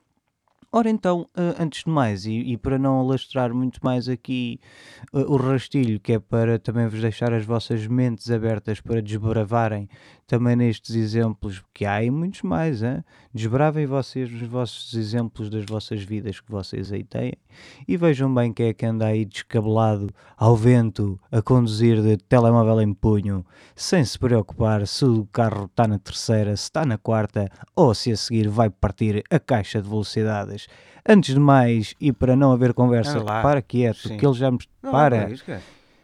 Ora 0.72 0.88
então, 0.88 1.28
eh, 1.36 1.56
antes 1.60 1.84
de 1.84 1.90
mais, 1.90 2.28
e, 2.28 2.32
e 2.32 2.56
para 2.56 2.78
não 2.78 3.00
alastrar 3.00 3.52
muito 3.52 3.80
mais 3.84 4.08
aqui 4.08 4.60
uh, 5.12 5.22
o 5.22 5.36
rastilho, 5.36 6.00
que 6.00 6.14
é 6.14 6.20
para 6.20 6.60
também 6.60 6.88
vos 6.88 7.02
deixar 7.02 7.34
as 7.34 7.44
vossas 7.44 7.88
mentes 7.88 8.30
abertas 8.30 8.80
para 8.80 9.02
desbravarem 9.02 9.90
também 10.28 10.56
nestes 10.56 10.94
exemplos, 10.94 11.64
que 11.74 11.86
há 11.86 12.04
e 12.04 12.12
muitos 12.12 12.44
mais, 12.44 12.84
hein? 12.84 13.04
Desbravem 13.34 13.86
vocês 13.86 14.32
os 14.32 14.42
vossos 14.48 14.94
exemplos 14.94 15.50
das 15.50 15.66
vossas 15.66 16.04
vidas 16.04 16.40
que 16.40 16.52
vocês 16.52 16.92
aí 16.92 17.04
têm 17.04 17.34
e 17.88 17.96
vejam 17.96 18.34
bem 18.34 18.52
quem 18.52 18.68
é 18.68 18.74
que 18.74 18.86
anda 18.86 19.06
aí 19.06 19.26
descabelado 19.26 20.10
ao 20.38 20.56
vento 20.56 21.20
a 21.32 21.42
conduzir 21.42 22.02
de 22.02 22.18
telemóvel 22.18 22.82
em 22.82 22.94
punho, 22.94 23.46
sem 23.76 24.04
se 24.04 24.18
preocupar 24.18 24.88
se 24.88 25.06
o 25.06 25.28
carro 25.32 25.66
está 25.66 25.88
na 25.88 26.00
terceira, 26.00 26.56
se 26.56 26.64
está 26.64 26.86
na 26.86 26.98
quarta 26.98 27.50
ou 27.76 27.94
se 27.94 28.12
a 28.12 28.18
seguir 28.18 28.48
vai 28.48 28.70
partir 28.70 29.24
a 29.30 29.40
caixa 29.40 29.82
de 29.82 29.88
velocidades. 29.88 30.68
Antes 31.08 31.34
de 31.34 31.40
mais, 31.40 31.96
e 32.00 32.12
para 32.12 32.36
não 32.36 32.52
haver 32.52 32.74
conversa, 32.74 33.24
para 33.24 33.62
quieto, 33.62 34.10
Sim. 34.10 34.18
que 34.18 34.26
ele 34.26 34.34
já 34.34 34.52
me. 34.52 34.60
Não, 34.84 34.92
para. 34.92 35.30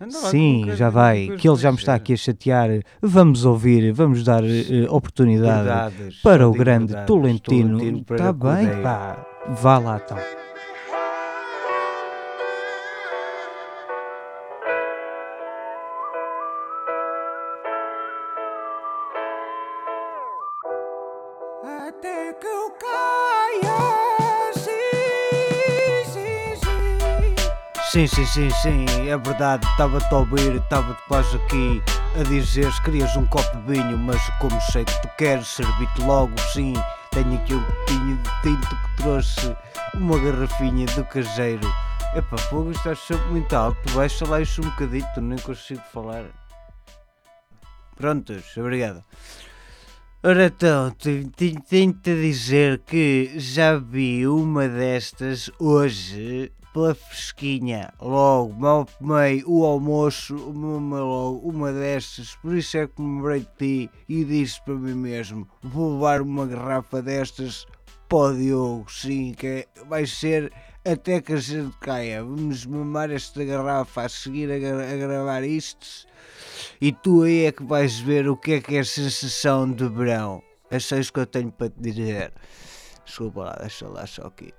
Sim, 0.10 0.66
já 0.75 0.90
vai, 0.90 1.30
que 1.38 1.48
ele 1.48 1.58
já 1.58 1.72
me 1.72 1.78
está 1.78 1.96
aqui 1.96 2.14
a 2.14 2.18
chatear. 2.18 2.70
Vamos 3.02 3.46
ouvir, 3.46 3.92
vamos 3.94 4.24
dar 4.24 4.44
uh, 4.44 4.48
oportunidade 4.90 5.64
Verdades, 5.64 6.22
para 6.22 6.48
o 6.48 6.52
grande 6.52 6.94
Tolentino. 7.06 8.04
Está 8.10 8.34
bem, 8.34 8.82
pá. 8.82 9.25
Vá 9.48 9.78
lá 9.78 10.02
então. 10.04 10.18
Sim, 27.96 28.08
sim, 28.08 28.25
sim, 28.25 28.50
sim, 28.50 28.86
é 29.08 29.18
verdade, 29.18 29.66
estava-te 29.66 30.14
a 30.14 30.18
ouvir, 30.18 30.56
estava-te 30.56 31.02
quase 31.08 31.34
aqui 31.38 31.82
a 32.20 32.24
dizer 32.24 32.70
se 32.70 32.82
querias 32.82 33.16
um 33.16 33.25
copo 33.25 33.56
de 33.56 33.72
vinho, 33.72 33.98
mas 33.98 34.22
como 34.42 34.60
sei 34.70 34.84
que 34.84 35.02
tu 35.02 35.08
queres, 35.18 35.48
servi-te 35.48 36.02
logo, 36.02 36.34
sim, 36.52 36.74
tenho 37.12 37.36
aqui 37.36 37.56
um 37.56 37.64
copinho 37.64 38.18
de 38.18 38.42
tinto 38.42 38.68
que 38.68 38.98
trouxe, 38.98 39.56
uma 39.94 40.20
garrafinha 40.20 40.86
do 40.88 41.06
caseiro. 41.06 41.66
Epá, 42.14 42.38
fogo, 42.38 42.72
estás 42.72 43.00
sempre 43.00 43.28
muito 43.28 43.56
alto, 43.56 43.94
baixa 43.94 44.28
lá 44.28 44.42
isso 44.42 44.62
um 44.62 44.70
bocadito, 44.72 45.22
nem 45.22 45.40
consigo 45.40 45.82
falar. 45.94 46.25
Prontos, 47.96 48.58
obrigado. 48.58 49.06
Ora 50.22 50.48
então, 50.48 50.92
tenho-te 50.92 52.12
a 52.12 52.16
dizer 52.16 52.80
que 52.80 53.36
já 53.38 53.78
vi 53.78 54.28
uma 54.28 54.68
destas 54.68 55.50
hoje 55.58 56.52
pela 56.75 56.94
fresquinha, 56.94 57.89
logo, 58.01 58.53
mal 58.53 58.84
tomei 58.84 59.41
o 59.48 59.63
almoço, 59.63 60.36
uma, 60.36 61.00
logo, 61.00 61.48
uma 61.48 61.72
destas, 61.72 62.36
por 62.41 62.53
isso 62.53 62.77
é 62.77 62.86
que 62.86 63.01
me 63.01 63.15
lembrei 63.15 63.39
de 63.39 63.48
ti 63.58 63.91
e 64.10 64.25
disse 64.25 64.62
para 64.62 64.74
mim 64.74 64.94
mesmo: 64.94 65.48
vou 65.63 65.94
levar 65.94 66.20
uma 66.20 66.46
garrafa 66.46 67.01
destas 67.01 67.65
para 68.10 68.17
o 68.17 68.36
Diogo, 68.36 68.91
sim, 68.91 69.34
que 69.38 69.48
é, 69.48 69.67
vai 69.88 70.05
ser 70.05 70.51
até 70.84 71.22
que 71.22 71.32
a 71.32 71.38
gente 71.38 71.74
caia. 71.79 72.22
Vamos 72.22 72.65
mamar 72.65 73.10
esta 73.10 73.46
garrafa 73.46 74.01
a 74.01 74.10
seguir 74.10 74.51
a, 74.51 74.55
a 74.55 74.98
gravar 74.98 75.44
isto 75.44 76.05
e 76.82 76.91
tu 76.91 77.24
aí 77.24 77.46
é 77.46 77.53
que 77.53 77.63
vais 77.63 77.98
ver 78.00 78.27
o 78.27 78.36
que 78.36 78.51
é 78.51 78.60
que 78.60 78.75
é 78.75 78.79
a 78.79 78.86
sensação 78.86 79.72
de 79.72 79.88
verão. 79.88 80.44
É 80.70 80.77
só 80.77 80.98
isso 80.98 81.13
que 81.13 81.22
eu 81.22 81.25
tenho 81.25 81.53
para 81.53 81.70
te 81.70 81.79
dizer. 81.79 82.34
Desculpa 83.05 83.46
lá, 83.46 83.58
deixa 83.62 83.88
lá 83.88 84.05
só 84.05 84.24
aqui 84.24 84.53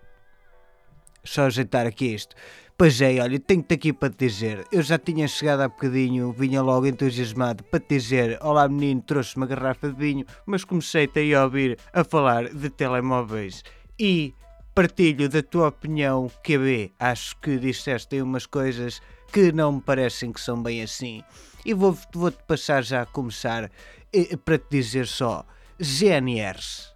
só 1.26 1.46
ajeitar 1.46 1.86
aqui 1.86 2.14
isto. 2.14 2.34
Pois 2.78 3.00
é, 3.00 3.20
olha, 3.22 3.40
tenho-te 3.40 3.72
aqui 3.72 3.90
para 3.90 4.10
te 4.10 4.26
dizer. 4.26 4.66
Eu 4.70 4.82
já 4.82 4.98
tinha 4.98 5.26
chegado 5.26 5.62
há 5.62 5.68
bocadinho, 5.68 6.30
vinha 6.32 6.60
logo 6.60 6.86
entusiasmado 6.86 7.64
para 7.64 7.80
te 7.80 7.88
dizer: 7.96 8.38
Olá 8.42 8.68
menino, 8.68 9.00
trouxe 9.00 9.34
uma 9.36 9.46
garrafa 9.46 9.88
de 9.88 9.96
vinho, 9.96 10.26
mas 10.44 10.62
comecei-te 10.62 11.34
a 11.34 11.44
ouvir 11.44 11.78
a 11.90 12.04
falar 12.04 12.50
de 12.50 12.68
telemóveis 12.68 13.62
e 13.98 14.34
partilho 14.74 15.26
da 15.26 15.42
tua 15.42 15.68
opinião, 15.68 16.30
QB. 16.44 16.92
Acho 16.98 17.34
que 17.40 17.58
disseste 17.58 18.16
aí 18.16 18.20
umas 18.20 18.44
coisas 18.44 19.00
que 19.32 19.52
não 19.52 19.72
me 19.72 19.80
parecem 19.80 20.30
que 20.30 20.40
são 20.40 20.62
bem 20.62 20.82
assim. 20.82 21.24
E 21.64 21.72
vou-te 21.72 22.06
vou 22.12 22.30
passar 22.30 22.84
já 22.84 23.00
a 23.02 23.06
começar 23.06 23.70
eh, 24.12 24.36
para 24.36 24.58
te 24.58 24.66
dizer 24.70 25.06
só: 25.06 25.46
GNRs. 25.80 26.94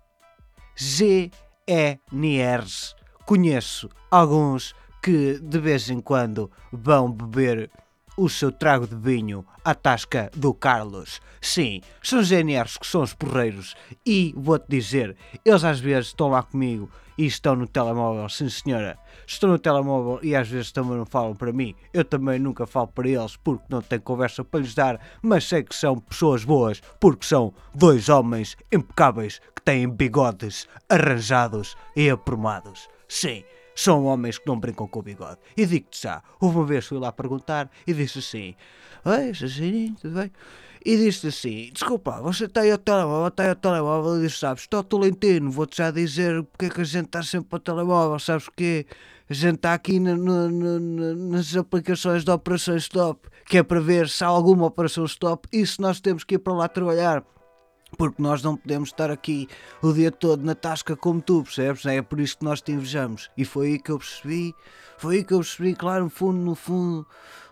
GNRs 1.67 3.00
Conheço 3.25 3.89
alguns 4.11 4.75
que 5.03 5.39
de 5.39 5.59
vez 5.59 5.89
em 5.89 6.01
quando 6.01 6.51
vão 6.73 7.11
beber 7.11 7.71
o 8.17 8.29
seu 8.29 8.53
trago 8.53 8.87
de 8.87 8.97
vinho 8.97 9.47
à 9.65 9.75
tasca 9.75 10.31
do 10.37 10.53
Carlos. 10.53 11.21
Sim, 11.41 11.81
são 12.03 12.21
GNRs 12.23 12.77
que 12.77 12.87
são 12.87 13.03
os 13.03 13.15
porreiros 13.15 13.75
e 14.05 14.35
vou-te 14.37 14.67
dizer, 14.69 15.17
eles 15.45 15.65
às 15.65 15.81
vezes 15.81 16.09
estão 16.09 16.29
lá 16.29 16.43
comigo 16.43 16.91
e 17.17 17.25
estão 17.25 17.57
no 17.57 17.67
telemóvel, 17.67 18.29
sim 18.29 18.49
senhora. 18.49 18.99
Estão 19.27 19.51
no 19.51 19.59
telemóvel 19.59 20.21
e 20.23 20.35
às 20.35 20.49
vezes 20.49 20.73
também 20.73 20.97
não 20.97 21.07
falam 21.07 21.35
para 21.35 21.53
mim. 21.53 21.75
Eu 21.95 22.05
também 22.05 22.39
nunca 22.39 22.67
falo 22.67 22.89
para 22.89 23.09
eles 23.09 23.37
porque 23.37 23.65
não 23.69 23.81
tenho 23.81 24.03
conversa 24.03 24.45
para 24.45 24.61
lhes 24.61 24.75
dar, 24.75 25.01
mas 25.23 25.45
sei 25.45 25.63
que 25.63 25.75
são 25.75 25.99
pessoas 25.99 26.45
boas 26.45 26.83
porque 26.99 27.25
são 27.25 27.55
dois 27.75 28.09
homens 28.09 28.57
impecáveis 28.73 29.41
que 29.55 29.63
têm 29.63 29.89
bigodes 29.89 30.67
arranjados 30.89 31.77
e 31.97 32.11
aprumados. 32.11 32.89
Sim, 33.11 33.43
são 33.75 34.05
homens 34.05 34.39
que 34.39 34.47
não 34.47 34.59
brincam 34.59 34.87
com 34.87 35.01
o 35.01 35.03
bigode. 35.03 35.41
E 35.57 35.67
digo-te 35.67 36.01
já, 36.01 36.23
houve 36.41 36.59
uma 36.59 36.65
vez 36.65 36.87
fui 36.87 36.97
lá 36.97 37.11
perguntar 37.11 37.69
e 37.85 37.93
disse 37.93 38.21
assim: 38.21 38.55
Oi, 39.05 39.35
Jacinho, 39.35 39.97
tudo 40.01 40.15
bem? 40.15 40.31
E 40.87 40.97
disse 40.97 41.27
assim: 41.27 41.71
Desculpa, 41.73 42.21
você 42.23 42.45
está 42.45 42.61
aí 42.61 42.71
ao 42.71 42.79
telemóvel, 42.79 43.27
está 43.27 43.43
aí 43.43 43.49
ao 43.49 43.57
telemóvel. 43.57 44.19
E 44.21 44.23
disse: 44.23 44.39
Sabes, 44.39 44.63
estou 44.63 44.85
Tolentino, 44.85 45.51
vou-te 45.51 45.79
já 45.79 45.91
dizer 45.91 46.41
porque 46.45 46.67
é 46.67 46.71
que 46.71 46.81
a 46.83 46.85
gente 46.85 47.07
está 47.07 47.21
sempre 47.21 47.49
ao 47.51 47.59
telemóvel. 47.59 48.17
Sabes 48.21 48.49
que 48.57 48.87
a 49.29 49.35
gente 49.35 49.57
está 49.57 49.75
aqui 49.75 49.99
nas 49.99 51.57
aplicações 51.57 52.25
de 52.25 52.31
operações 52.31 52.85
stop, 52.85 53.29
que 53.45 53.59
é 53.59 53.63
para 53.65 53.81
ver 53.81 54.09
se 54.09 54.23
há 54.23 54.29
alguma 54.29 54.67
operação 54.67 55.05
stop 55.05 55.49
e 55.53 55.67
se 55.67 55.81
nós 55.81 56.01
temos 56.01 56.23
que 56.23 56.37
ir 56.37 56.39
para 56.39 56.53
lá 56.53 56.69
trabalhar 56.69 57.25
porque 57.97 58.23
nós 58.23 58.43
não 58.43 58.57
podemos 58.57 58.91
estar 58.91 59.11
aqui 59.11 59.49
o 59.83 59.93
dia 59.93 60.11
todo 60.11 60.45
na 60.45 60.55
tasca 60.55 60.97
como 60.97 61.21
tu, 61.21 61.43
percebes? 61.43 61.85
É 61.87 62.03
por 62.03 62.21
isso 62.21 62.39
que 62.39 62.45
nós 62.45 62.61
te 62.61 62.73
invejamos. 62.73 63.31
E 63.37 63.45
foi 63.45 63.69
aí 63.69 63.79
que 63.79 63.91
eu 63.91 63.99
percebi, 63.99 64.55
foi 64.99 65.17
aí 65.17 65.25
que 65.25 65.35
eu 65.35 65.39
percebi, 65.39 65.75
claro, 65.75 66.05
no 66.05 66.11
fundo, 66.11 66.39
no 66.39 66.55
fundo, 66.55 67.07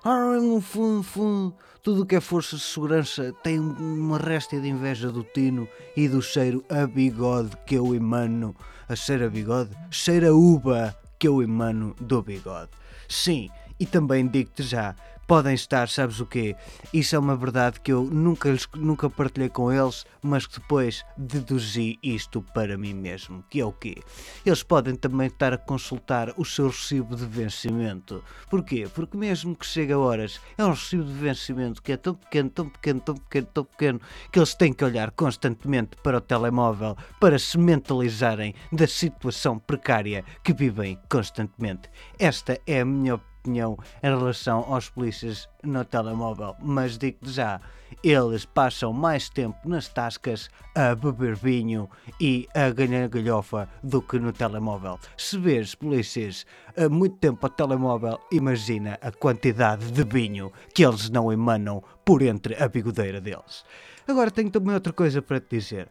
no 0.05 0.61
fundo, 0.61 0.97
no 0.97 1.03
fundo, 1.03 1.55
tudo 1.83 2.03
o 2.03 2.07
que 2.07 2.17
é 2.17 2.21
força 2.21 2.57
de 2.57 2.63
segurança 2.63 3.33
tem 3.43 3.59
uma 3.59 4.19
réstia 4.19 4.61
de 4.61 4.69
inveja 4.69 5.11
do 5.11 5.23
Tino 5.23 5.69
e 5.97 6.09
do 6.09 6.21
cheiro 6.21 6.65
a 6.69 6.87
bigode 6.87 7.57
que 7.67 7.77
eu 7.77 7.95
emano. 7.95 8.55
A 8.89 8.97
cheira 8.97 9.27
a 9.27 9.31
bigode? 9.31 9.71
Cheira 9.91 10.29
a 10.29 10.35
uva 10.35 10.97
que 11.19 11.29
eu 11.29 11.43
emano 11.43 11.95
do 12.01 12.23
bigode. 12.23 12.71
Sim, 13.09 13.49
e 13.79 13.87
também 13.87 14.27
digo-te 14.27 14.63
já 14.63 14.95
podem 15.29 15.53
estar, 15.53 15.91
sabes 15.91 16.21
o 16.21 16.27
quê? 16.27 16.57
Isso 16.91 17.15
é 17.15 17.19
uma 17.19 17.37
verdade 17.37 17.81
que 17.81 17.93
eu 17.93 18.03
nunca, 18.03 18.49
nunca 18.75 19.11
partilhei 19.11 19.51
com 19.51 19.71
eles, 19.71 20.07
mas 20.23 20.47
que 20.47 20.59
depois 20.59 21.05
deduzi 21.19 21.99
isto 22.03 22.41
para 22.55 22.79
mim 22.79 22.95
mesmo, 22.95 23.45
que 23.51 23.61
é 23.61 23.65
o 23.65 23.71
quê? 23.71 23.97
Eles 24.45 24.63
podem 24.63 24.97
também 24.97 25.27
estar 25.27 25.53
a 25.53 25.59
consultar 25.59 26.33
o 26.39 26.47
seu 26.47 26.69
recibo 26.69 27.15
de 27.15 27.27
vencimento. 27.27 28.25
Porquê? 28.49 28.89
Porque 28.95 29.19
mesmo 29.19 29.55
que 29.55 29.67
chegue 29.67 29.93
a 29.93 29.99
horas, 29.99 30.41
é 30.57 30.65
um 30.65 30.71
recibo 30.71 31.05
de 31.05 31.13
vencimento 31.13 31.83
que 31.83 31.93
é 31.93 31.99
tão 31.99 32.15
pequeno, 32.15 32.49
tão 32.49 32.69
pequeno, 32.71 33.01
tão 33.01 33.15
pequeno, 33.15 33.47
tão 33.53 33.65
pequeno, 33.65 34.01
que 34.33 34.39
eles 34.39 34.55
têm 34.55 34.73
que 34.73 34.85
olhar 34.85 35.11
constantemente 35.11 35.99
para 36.03 36.17
o 36.17 36.23
telemóvel 36.23 36.97
para 37.21 37.39
se 37.39 37.59
mentalizarem 37.59 38.55
da 38.73 38.87
situação 38.87 39.59
precária 39.59 40.25
que 40.43 40.55
vivem 40.55 40.99
constantemente. 41.11 41.91
Esta 42.19 42.59
é 42.67 42.81
a 42.81 42.85
minha 42.87 43.21
opinião 43.49 43.79
em 44.03 44.07
relação 44.07 44.65
aos 44.73 44.91
polícias 44.91 45.49
no 45.63 45.85
telemóvel, 45.85 46.55
mas 46.61 46.99
digo 46.99 47.19
já, 47.23 47.61
eles 48.05 48.45
passam 48.45 48.93
mais 48.93 49.29
tempo 49.31 49.57
nas 49.67 49.89
tascas 49.89 50.51
a 50.75 50.95
beber 50.95 51.35
vinho 51.35 51.89
e 52.21 52.47
a 52.55 52.71
ganhar 52.71 53.09
galhofa 53.09 53.69
do 53.83 54.03
que 54.03 54.19
no 54.19 54.33
telemóvel. 54.33 54.99
Se 55.17 55.39
vês 55.39 55.75
polícias 55.75 56.45
há 56.77 56.89
muito 56.89 57.17
tempo 57.17 57.45
ao 57.47 57.51
telemóvel, 57.51 58.21
imagina 58.31 58.99
a 59.01 59.11
quantidade 59.11 59.91
de 59.91 60.05
vinho 60.05 60.53
que 60.75 60.85
eles 60.85 61.09
não 61.09 61.33
emanam 61.33 61.83
por 62.05 62.21
entre 62.21 62.63
a 62.63 62.69
bigodeira 62.69 63.21
deles. 63.21 63.65
Agora 64.07 64.31
tenho 64.31 64.51
também 64.51 64.75
outra 64.75 64.93
coisa 64.93 65.23
para 65.23 65.41
te 65.41 65.57
dizer. 65.57 65.89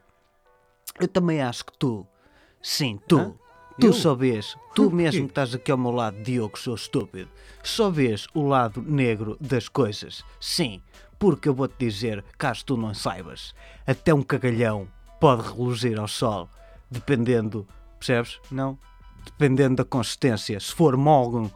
Eu 0.99 1.07
também 1.07 1.41
acho 1.41 1.65
que 1.65 1.77
tu, 1.77 2.07
sim, 2.61 2.99
tu, 3.07 3.37
Tu 3.79 3.87
Eu? 3.87 3.93
só 3.93 4.15
vês, 4.15 4.57
tu 4.73 4.89
mesmo 4.89 5.25
que 5.25 5.31
estás 5.31 5.53
aqui 5.53 5.71
ao 5.71 5.77
meu 5.77 5.91
lado, 5.91 6.21
Diogo, 6.23 6.57
sou 6.57 6.73
estúpido, 6.73 7.29
só 7.63 7.91
vês 7.91 8.27
o 8.33 8.47
lado 8.47 8.81
negro 8.81 9.37
das 9.39 9.69
coisas. 9.69 10.23
Sim, 10.39 10.81
porque 11.19 11.47
eu 11.47 11.53
vou-te 11.53 11.75
dizer, 11.77 12.25
caso 12.37 12.65
tu 12.65 12.75
não 12.75 12.93
saibas, 12.95 13.53
até 13.85 14.13
um 14.13 14.23
cagalhão 14.23 14.87
pode 15.19 15.43
reluzir 15.43 15.99
ao 15.99 16.07
sol, 16.07 16.49
dependendo, 16.89 17.67
percebes? 17.99 18.39
Não? 18.49 18.79
Dependendo 19.23 19.75
da 19.75 19.85
consistência. 19.85 20.59
Se 20.59 20.73
for 20.73 20.97
molgo, 20.97 21.51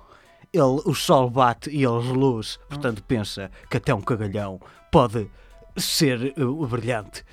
ele, 0.54 0.82
o 0.86 0.94
sol 0.94 1.30
bate 1.30 1.70
e 1.70 1.84
ele 1.84 2.08
reluz. 2.08 2.60
Portanto, 2.68 3.04
pensa 3.04 3.50
que 3.70 3.78
até 3.78 3.94
um 3.94 4.01
cagalhão 4.01 4.60
pode 4.92 5.30
ser 5.78 6.34
uh, 6.38 6.68
brilhante. 6.68 7.24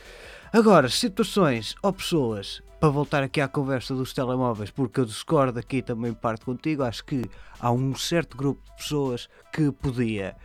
Agora, 0.52 0.88
situações 0.88 1.74
ou 1.82 1.92
pessoas, 1.92 2.62
para 2.80 2.90
voltar 2.90 3.22
aqui 3.24 3.40
à 3.40 3.48
conversa 3.48 3.94
dos 3.94 4.12
telemóveis, 4.12 4.70
porque 4.70 5.00
eu 5.00 5.04
discordo 5.04 5.58
aqui 5.58 5.82
também 5.82 6.12
parte 6.14 6.44
contigo, 6.44 6.84
acho 6.84 7.04
que 7.04 7.24
há 7.58 7.72
um 7.72 7.94
certo 7.96 8.36
grupo 8.36 8.62
de 8.64 8.76
pessoas 8.76 9.28
que 9.52 9.72
podia 9.72 10.36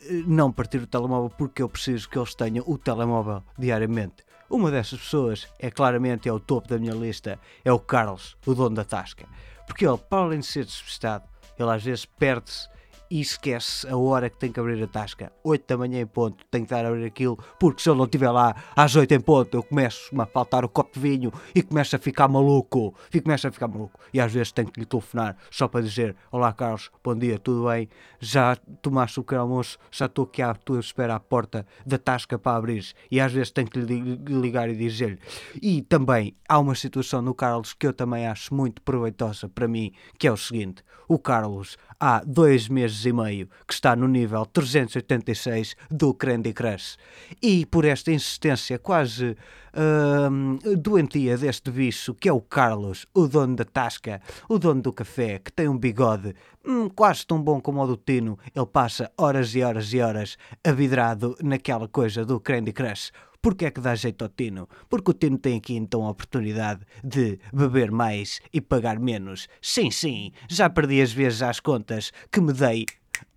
eh, 0.00 0.22
não 0.26 0.52
partir 0.52 0.78
o 0.78 0.86
telemóvel 0.86 1.30
porque 1.30 1.62
eu 1.62 1.68
preciso 1.68 2.08
que 2.08 2.16
eles 2.16 2.34
tenham 2.34 2.64
o 2.68 2.78
telemóvel 2.78 3.42
diariamente. 3.58 4.24
Uma 4.48 4.70
dessas 4.70 5.00
pessoas 5.00 5.48
é 5.58 5.68
claramente 5.68 6.28
é 6.28 6.32
o 6.32 6.38
topo 6.38 6.68
da 6.68 6.78
minha 6.78 6.94
lista, 6.94 7.40
é 7.64 7.72
o 7.72 7.80
Carlos, 7.80 8.36
o 8.46 8.54
dono 8.54 8.76
da 8.76 8.84
Tasca. 8.84 9.26
Porque 9.66 9.84
ele, 9.84 9.98
para 9.98 10.22
além 10.22 10.38
de 10.38 10.46
ser 10.46 10.64
despistado, 10.64 11.24
ele 11.58 11.70
às 11.70 11.82
vezes 11.82 12.04
perde-se 12.04 12.68
e 13.10 13.20
esquece 13.20 13.86
a 13.88 13.96
hora 13.96 14.28
que 14.28 14.38
tem 14.38 14.50
que 14.50 14.60
abrir 14.60 14.82
a 14.82 14.86
tasca. 14.86 15.32
8 15.44 15.64
da 15.66 15.76
manhã 15.76 16.00
em 16.00 16.06
ponto, 16.06 16.44
tem 16.50 16.62
que 16.62 16.66
estar 16.66 16.84
a 16.84 16.88
abrir 16.88 17.04
aquilo, 17.04 17.38
porque 17.58 17.82
se 17.82 17.88
eu 17.88 17.94
não 17.94 18.04
estiver 18.04 18.30
lá 18.30 18.54
às 18.74 18.94
8 18.94 19.12
em 19.12 19.20
ponto, 19.20 19.56
eu 19.56 19.62
começo 19.62 20.10
a 20.20 20.26
faltar 20.26 20.64
o 20.64 20.68
copo 20.68 20.94
de 20.94 21.00
vinho 21.00 21.32
e 21.54 21.62
começo 21.62 21.96
a 21.96 21.98
ficar 21.98 22.28
maluco. 22.28 22.94
E 23.12 23.20
começo 23.20 23.46
a 23.46 23.50
ficar 23.50 23.68
maluco. 23.68 23.98
E 24.12 24.20
às 24.20 24.32
vezes 24.32 24.52
tenho 24.52 24.70
que 24.70 24.80
lhe 24.80 24.86
telefonar 24.86 25.36
só 25.50 25.68
para 25.68 25.82
dizer: 25.82 26.16
Olá 26.30 26.52
Carlos, 26.52 26.90
bom 27.02 27.14
dia, 27.14 27.38
tudo 27.38 27.68
bem? 27.68 27.88
Já 28.18 28.56
tomaste 28.82 29.20
o 29.20 29.22
pequeno 29.22 29.42
almoço? 29.42 29.78
Já 29.90 30.06
estou 30.06 30.24
aqui 30.24 30.42
à 30.42 30.54
tua 30.54 30.80
espera 30.80 31.14
à 31.14 31.20
porta 31.20 31.66
da 31.84 31.98
tasca 31.98 32.38
para 32.38 32.56
abrir. 32.56 32.84
E 33.10 33.20
às 33.20 33.32
vezes 33.32 33.50
tenho 33.50 33.68
que 33.68 33.78
lhe 33.78 34.16
ligar 34.28 34.68
e 34.68 34.76
dizer-lhe. 34.76 35.18
E 35.60 35.82
também 35.82 36.36
há 36.48 36.58
uma 36.58 36.74
situação 36.74 37.22
no 37.22 37.34
Carlos 37.34 37.72
que 37.72 37.86
eu 37.86 37.92
também 37.92 38.26
acho 38.26 38.54
muito 38.54 38.82
proveitosa 38.82 39.48
para 39.48 39.68
mim, 39.68 39.92
que 40.18 40.26
é 40.26 40.32
o 40.32 40.36
seguinte: 40.36 40.82
o 41.08 41.18
Carlos 41.18 41.76
há 42.00 42.22
dois 42.24 42.68
meses 42.68 42.95
e 43.04 43.12
meio 43.12 43.48
que 43.66 43.74
está 43.74 43.94
no 43.94 44.08
nível 44.08 44.46
386 44.46 45.76
do 45.90 46.14
Candy 46.14 46.52
Crush. 46.52 46.96
E 47.42 47.66
por 47.66 47.84
esta 47.84 48.12
insistência 48.12 48.78
quase 48.78 49.36
hum, 49.76 50.58
doentia 50.78 51.36
deste 51.36 51.70
bicho, 51.70 52.14
que 52.14 52.28
é 52.28 52.32
o 52.32 52.40
Carlos, 52.40 53.06
o 53.12 53.26
dono 53.26 53.56
da 53.56 53.64
tasca, 53.64 54.20
o 54.48 54.58
dono 54.58 54.80
do 54.80 54.92
café, 54.92 55.38
que 55.38 55.52
tem 55.52 55.68
um 55.68 55.76
bigode 55.76 56.34
hum, 56.66 56.88
quase 56.88 57.26
tão 57.26 57.40
bom 57.40 57.60
como 57.60 57.82
o 57.82 57.86
do 57.86 57.96
Tino, 57.96 58.38
ele 58.54 58.66
passa 58.66 59.10
horas 59.16 59.54
e 59.54 59.62
horas 59.62 59.92
e 59.92 60.00
horas 60.00 60.36
avidrado 60.64 61.36
naquela 61.42 61.86
coisa 61.86 62.24
do 62.24 62.40
Candy 62.40 62.72
Crush. 62.72 63.12
Porquê 63.40 63.66
é 63.66 63.70
que 63.70 63.80
dá 63.80 63.94
jeito 63.94 64.22
ao 64.22 64.28
Tino? 64.28 64.68
Porque 64.88 65.10
o 65.10 65.14
Tino 65.14 65.38
tem 65.38 65.56
aqui 65.58 65.74
então 65.74 66.04
a 66.04 66.10
oportunidade 66.10 66.80
de 67.02 67.38
beber 67.52 67.90
mais 67.90 68.40
e 68.52 68.60
pagar 68.60 68.98
menos. 68.98 69.48
Sim, 69.60 69.90
sim, 69.90 70.32
já 70.48 70.68
perdi 70.68 71.00
as 71.00 71.12
vezes 71.12 71.42
às 71.42 71.60
contas 71.60 72.12
que 72.30 72.40
me 72.40 72.52
dei 72.52 72.86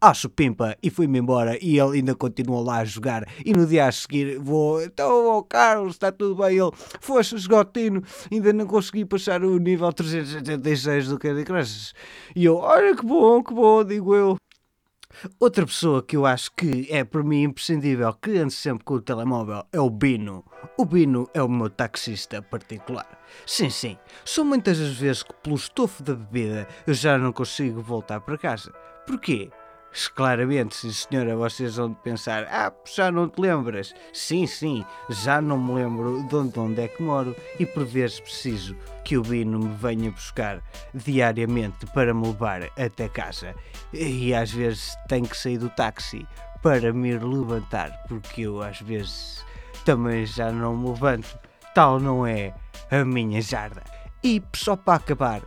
à 0.02 0.14
supimpa 0.14 0.78
e 0.82 0.90
fui-me 0.90 1.20
embora 1.20 1.58
e 1.62 1.80
ele 1.80 1.98
ainda 1.98 2.16
continuou 2.16 2.64
lá 2.64 2.80
a 2.80 2.86
jogar 2.86 3.26
e 3.46 3.54
no 3.54 3.66
dia 3.66 3.88
a 3.88 3.92
seguir 3.92 4.40
vou, 4.40 4.82
então 4.82 5.38
oh, 5.38 5.44
Carlos, 5.44 5.94
está 5.94 6.12
tudo 6.12 6.36
bem, 6.36 6.58
ele 6.58 6.72
foste 7.02 7.38
jogar 7.38 7.62
o 7.62 7.66
Tino, 7.66 8.04
ainda 8.32 8.54
não 8.54 8.66
consegui 8.66 9.06
passar 9.06 9.44
o 9.44 9.58
nível 9.58 9.92
386 9.92 11.08
do 11.08 11.20
Candy 11.20 11.44
Crush 11.44 11.94
e 12.36 12.46
eu, 12.46 12.58
olha 12.58 12.96
que 12.96 13.06
bom, 13.06 13.44
que 13.44 13.54
bom, 13.54 13.84
digo 13.84 14.16
eu 14.16 14.38
Outra 15.40 15.66
pessoa 15.66 16.04
que 16.04 16.16
eu 16.16 16.26
acho 16.26 16.52
que 16.52 16.88
é 16.90 17.04
para 17.04 17.24
mim 17.24 17.44
imprescindível, 17.44 18.14
que 18.14 18.38
ando 18.38 18.52
sempre 18.52 18.86
com 18.86 18.94
o 18.96 19.02
telemóvel, 19.02 19.66
é 19.74 19.80
o 19.80 19.90
Bino. 19.90 20.46
O 20.78 20.86
Bino 20.86 21.30
é 21.34 21.42
o 21.42 21.50
meu 21.50 21.70
taxista 21.70 22.42
particular. 22.42 23.20
Sim, 23.46 23.70
sim, 23.70 23.98
são 24.24 24.46
muitas 24.46 24.80
as 24.80 24.98
vezes 24.98 25.24
que 25.24 25.34
pelo 25.34 25.56
estofo 25.56 26.04
da 26.04 26.16
bebida 26.16 26.68
eu 26.86 26.94
já 26.94 27.18
não 27.18 27.34
consigo 27.34 27.82
voltar 27.82 28.22
para 28.22 28.38
casa. 28.38 28.72
Porquê? 29.06 29.50
Claramente, 30.16 30.76
sim 30.76 30.92
senhora, 30.92 31.36
vocês 31.36 31.76
vão 31.76 31.94
pensar, 31.94 32.46
ah, 32.52 32.72
já 32.96 33.12
não 33.12 33.28
te 33.28 33.42
lembras? 33.42 33.94
Sim, 34.14 34.46
sim, 34.46 34.86
já 35.10 35.42
não 35.42 35.58
me 35.58 35.74
lembro 35.74 36.24
de 36.24 36.60
onde, 36.60 36.82
é 36.82 36.88
que 36.88 37.02
moro 37.02 37.36
e 37.60 37.66
por 37.66 37.86
vezes 37.86 38.20
preciso 38.20 38.76
que 39.04 39.18
o 39.18 39.24
Bino 39.24 39.58
me 39.58 39.76
venha 39.76 40.12
buscar 40.12 40.62
diariamente 40.94 41.88
para 41.88 42.14
me 42.14 42.28
levar 42.28 42.64
até 42.78 43.10
casa. 43.10 43.56
E 43.92 44.34
às 44.34 44.52
vezes 44.52 44.96
tenho 45.08 45.28
que 45.28 45.36
sair 45.36 45.58
do 45.58 45.70
táxi 45.70 46.26
para 46.62 46.94
me 46.94 47.18
levantar, 47.18 47.92
porque 48.08 48.42
eu 48.42 48.62
às 48.62 48.80
vezes 48.82 49.44
também 49.86 50.26
já 50.26 50.52
não 50.52 50.78
me 50.78 50.90
levanto. 50.90 51.38
Tal 51.74 52.00
não 52.00 52.28
é 52.28 52.54
a 52.92 53.04
minha 53.04 53.42
jarda. 53.42 53.84
E 54.24 54.42
só 54.54 54.76
para 54.76 54.96
acabar, 54.96 55.42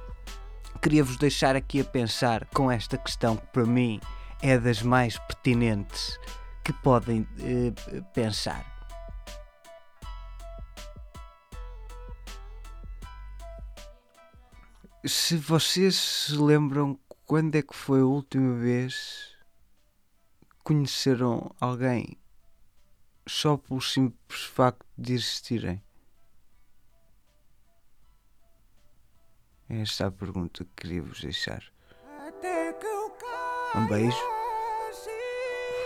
queria-vos 0.81 1.17
deixar 1.17 1.55
aqui 1.55 1.81
a 1.81 1.85
pensar 1.85 2.47
com 2.47 2.71
esta 2.71 2.99
questão 2.99 3.37
que 3.37 3.47
para 3.47 3.65
mim 3.65 4.01
é 4.43 4.59
das 4.59 4.83
mais 4.83 5.17
pertinentes 5.19 6.19
que 6.65 6.73
podem 6.73 7.27
eh, 7.39 8.01
pensar. 8.13 8.71
Se 15.05 15.37
vocês 15.37 15.95
se 15.97 16.37
lembram 16.37 16.99
quando 17.25 17.55
é 17.57 17.63
que 17.63 17.75
foi 17.75 18.01
a 18.01 18.05
última 18.05 18.57
vez 18.57 19.37
que 20.51 20.57
conheceram 20.65 21.55
alguém 21.61 22.19
só 23.27 23.57
pelo 23.57 23.81
simples 23.81 24.43
facto 24.43 24.87
de 24.99 25.15
existirem? 25.15 25.83
Esta 29.69 30.05
é 30.05 30.07
a 30.09 30.11
pergunta 30.13 30.65
que 30.65 30.83
queria 30.83 31.03
vos 31.03 31.21
deixar. 31.21 31.63
Um 33.75 33.87
beijo. 33.87 34.19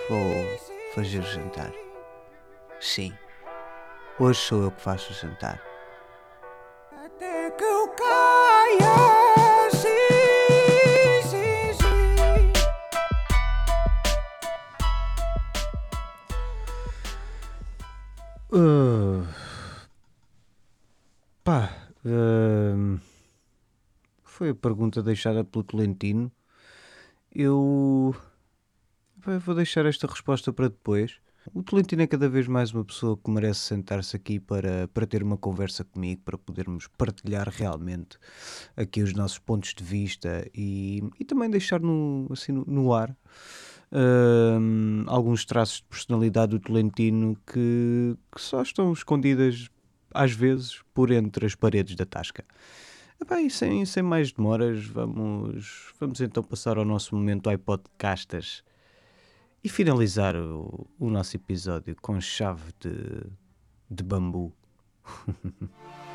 Vou 0.08 0.58
fazer 0.92 1.20
o 1.20 1.22
jantar. 1.22 1.72
Sim. 2.80 3.12
Hoje 4.18 4.40
sou 4.40 4.62
eu 4.64 4.72
que 4.72 4.80
faço 4.80 5.12
o 5.12 5.14
jantar. 5.14 5.62
Até 7.04 7.48
que 7.52 7.62
eu 7.62 7.88
caia, 7.90 9.70
sim, 9.70 11.22
sim, 11.22 11.72
sim. 11.74 12.52
Uh, 18.52 19.24
pá, 21.44 21.70
hum, 22.04 22.98
foi 24.24 24.50
a 24.50 24.54
pergunta 24.56 25.00
deixada 25.04 25.44
pelo 25.44 25.62
Tolentino. 25.62 26.32
Eu 27.38 28.14
vou 29.44 29.54
deixar 29.54 29.84
esta 29.84 30.06
resposta 30.06 30.54
para 30.54 30.68
depois. 30.68 31.16
O 31.52 31.62
Tolentino 31.62 32.00
é 32.00 32.06
cada 32.06 32.30
vez 32.30 32.48
mais 32.48 32.72
uma 32.72 32.82
pessoa 32.82 33.14
que 33.14 33.30
merece 33.30 33.60
sentar-se 33.60 34.16
aqui 34.16 34.40
para, 34.40 34.88
para 34.88 35.06
ter 35.06 35.22
uma 35.22 35.36
conversa 35.36 35.84
comigo, 35.84 36.22
para 36.24 36.38
podermos 36.38 36.86
partilhar 36.96 37.46
realmente 37.50 38.16
aqui 38.74 39.02
os 39.02 39.12
nossos 39.12 39.38
pontos 39.38 39.74
de 39.74 39.84
vista 39.84 40.50
e, 40.54 41.02
e 41.20 41.26
também 41.26 41.50
deixar 41.50 41.78
no, 41.78 42.26
assim, 42.30 42.52
no, 42.52 42.64
no 42.64 42.94
ar 42.94 43.14
hum, 43.92 45.04
alguns 45.06 45.44
traços 45.44 45.82
de 45.82 45.84
personalidade 45.90 46.52
do 46.52 46.58
Tolentino 46.58 47.36
que, 47.46 48.16
que 48.34 48.40
só 48.40 48.62
estão 48.62 48.94
escondidas 48.94 49.68
às 50.10 50.32
vezes 50.32 50.80
por 50.94 51.10
entre 51.10 51.44
as 51.44 51.54
paredes 51.54 51.96
da 51.96 52.06
tasca. 52.06 52.46
Epá, 53.20 53.40
e 53.40 53.50
sem, 53.50 53.84
sem 53.84 54.02
mais 54.02 54.30
demoras, 54.30 54.84
vamos, 54.86 55.92
vamos 55.98 56.20
então 56.20 56.42
passar 56.42 56.76
ao 56.78 56.84
nosso 56.84 57.16
momento 57.16 57.50
iPodcastas 57.50 58.62
e 59.64 59.68
finalizar 59.68 60.36
o, 60.36 60.86
o 60.98 61.10
nosso 61.10 61.36
episódio 61.36 61.96
com 62.00 62.20
chave 62.20 62.72
de, 62.78 63.26
de 63.90 64.02
bambu. 64.02 64.52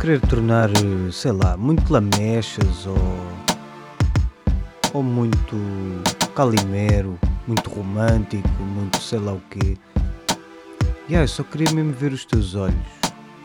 querer 0.00 0.20
tornar, 0.22 0.70
eh, 0.70 1.12
sei 1.12 1.30
lá, 1.30 1.58
muito 1.58 1.92
lamechas 1.92 2.86
ou, 2.86 2.96
ou 4.94 5.02
muito 5.02 5.54
calimero, 6.34 7.18
muito 7.46 7.68
romântico, 7.68 8.48
muito 8.62 8.98
sei 8.98 9.18
lá 9.18 9.34
o 9.34 9.42
quê. 9.50 9.76
E 11.06 11.12
yeah, 11.12 11.24
eu 11.24 11.28
só 11.28 11.42
queria 11.42 11.70
mesmo 11.74 11.92
ver 11.92 12.12
os 12.12 12.24
teus 12.24 12.54
olhos. 12.54 12.74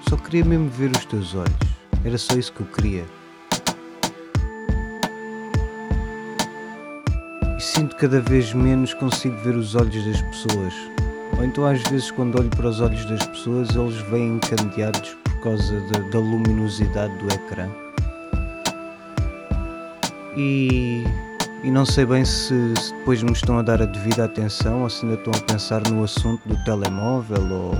Só 0.08 0.16
queria 0.16 0.46
mesmo 0.46 0.70
ver 0.70 0.92
os 0.92 1.04
teus 1.04 1.36
olhos. 1.36 1.54
Era 2.06 2.18
só 2.18 2.36
isso 2.36 2.54
que 2.54 2.62
eu 2.62 2.68
queria. 2.68 3.04
E 7.58 7.62
sinto 7.62 7.98
cada 7.98 8.22
vez 8.22 8.54
menos 8.54 8.94
consigo 8.94 9.36
ver 9.44 9.58
os 9.58 9.76
olhos 9.76 10.06
das 10.06 10.22
pessoas. 10.22 10.74
Ou 11.38 11.44
então 11.44 11.66
às 11.66 11.84
vezes 11.90 12.10
quando 12.12 12.40
olho 12.40 12.50
para 12.52 12.70
os 12.70 12.80
olhos 12.80 13.04
das 13.10 13.28
pessoas 13.28 13.76
eles 13.76 13.98
vêm 14.10 14.36
encandeados 14.36 15.18
causa 15.46 15.80
da, 15.82 16.00
da 16.00 16.20
luminosidade 16.20 17.16
do 17.18 17.28
ecrã. 17.32 17.70
E, 20.36 21.04
e 21.64 21.70
não 21.70 21.86
sei 21.86 22.04
bem 22.04 22.26
se, 22.26 22.74
se, 22.76 22.94
depois 22.96 23.22
me 23.22 23.32
estão 23.32 23.60
a 23.60 23.62
dar 23.62 23.80
a 23.80 23.86
devida 23.86 24.26
atenção 24.26 24.82
ou 24.82 24.90
se 24.90 25.06
ainda 25.06 25.20
estão 25.20 25.32
a 25.34 25.40
pensar 25.40 25.88
no 25.88 26.04
assunto 26.04 26.42
do 26.50 26.62
telemóvel 26.64 27.44
ou. 27.52 27.78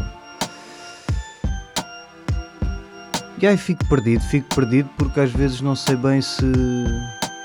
E 3.42 3.48
aí 3.48 3.58
fico 3.58 3.84
perdido, 3.86 4.22
fico 4.22 4.56
perdido 4.56 4.90
porque 4.96 5.20
às 5.20 5.32
vezes 5.32 5.60
não 5.60 5.76
sei 5.76 5.96
bem 5.96 6.22
se, 6.22 6.46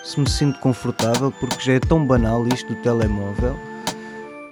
se 0.05 0.21
me 0.21 0.29
sinto 0.29 0.59
confortável 0.61 1.33
porque 1.33 1.61
já 1.61 1.73
é 1.73 1.81
tão 1.81 2.07
banal 2.07 2.47
isto 2.47 2.75
do 2.75 2.81
telemóvel 2.83 3.59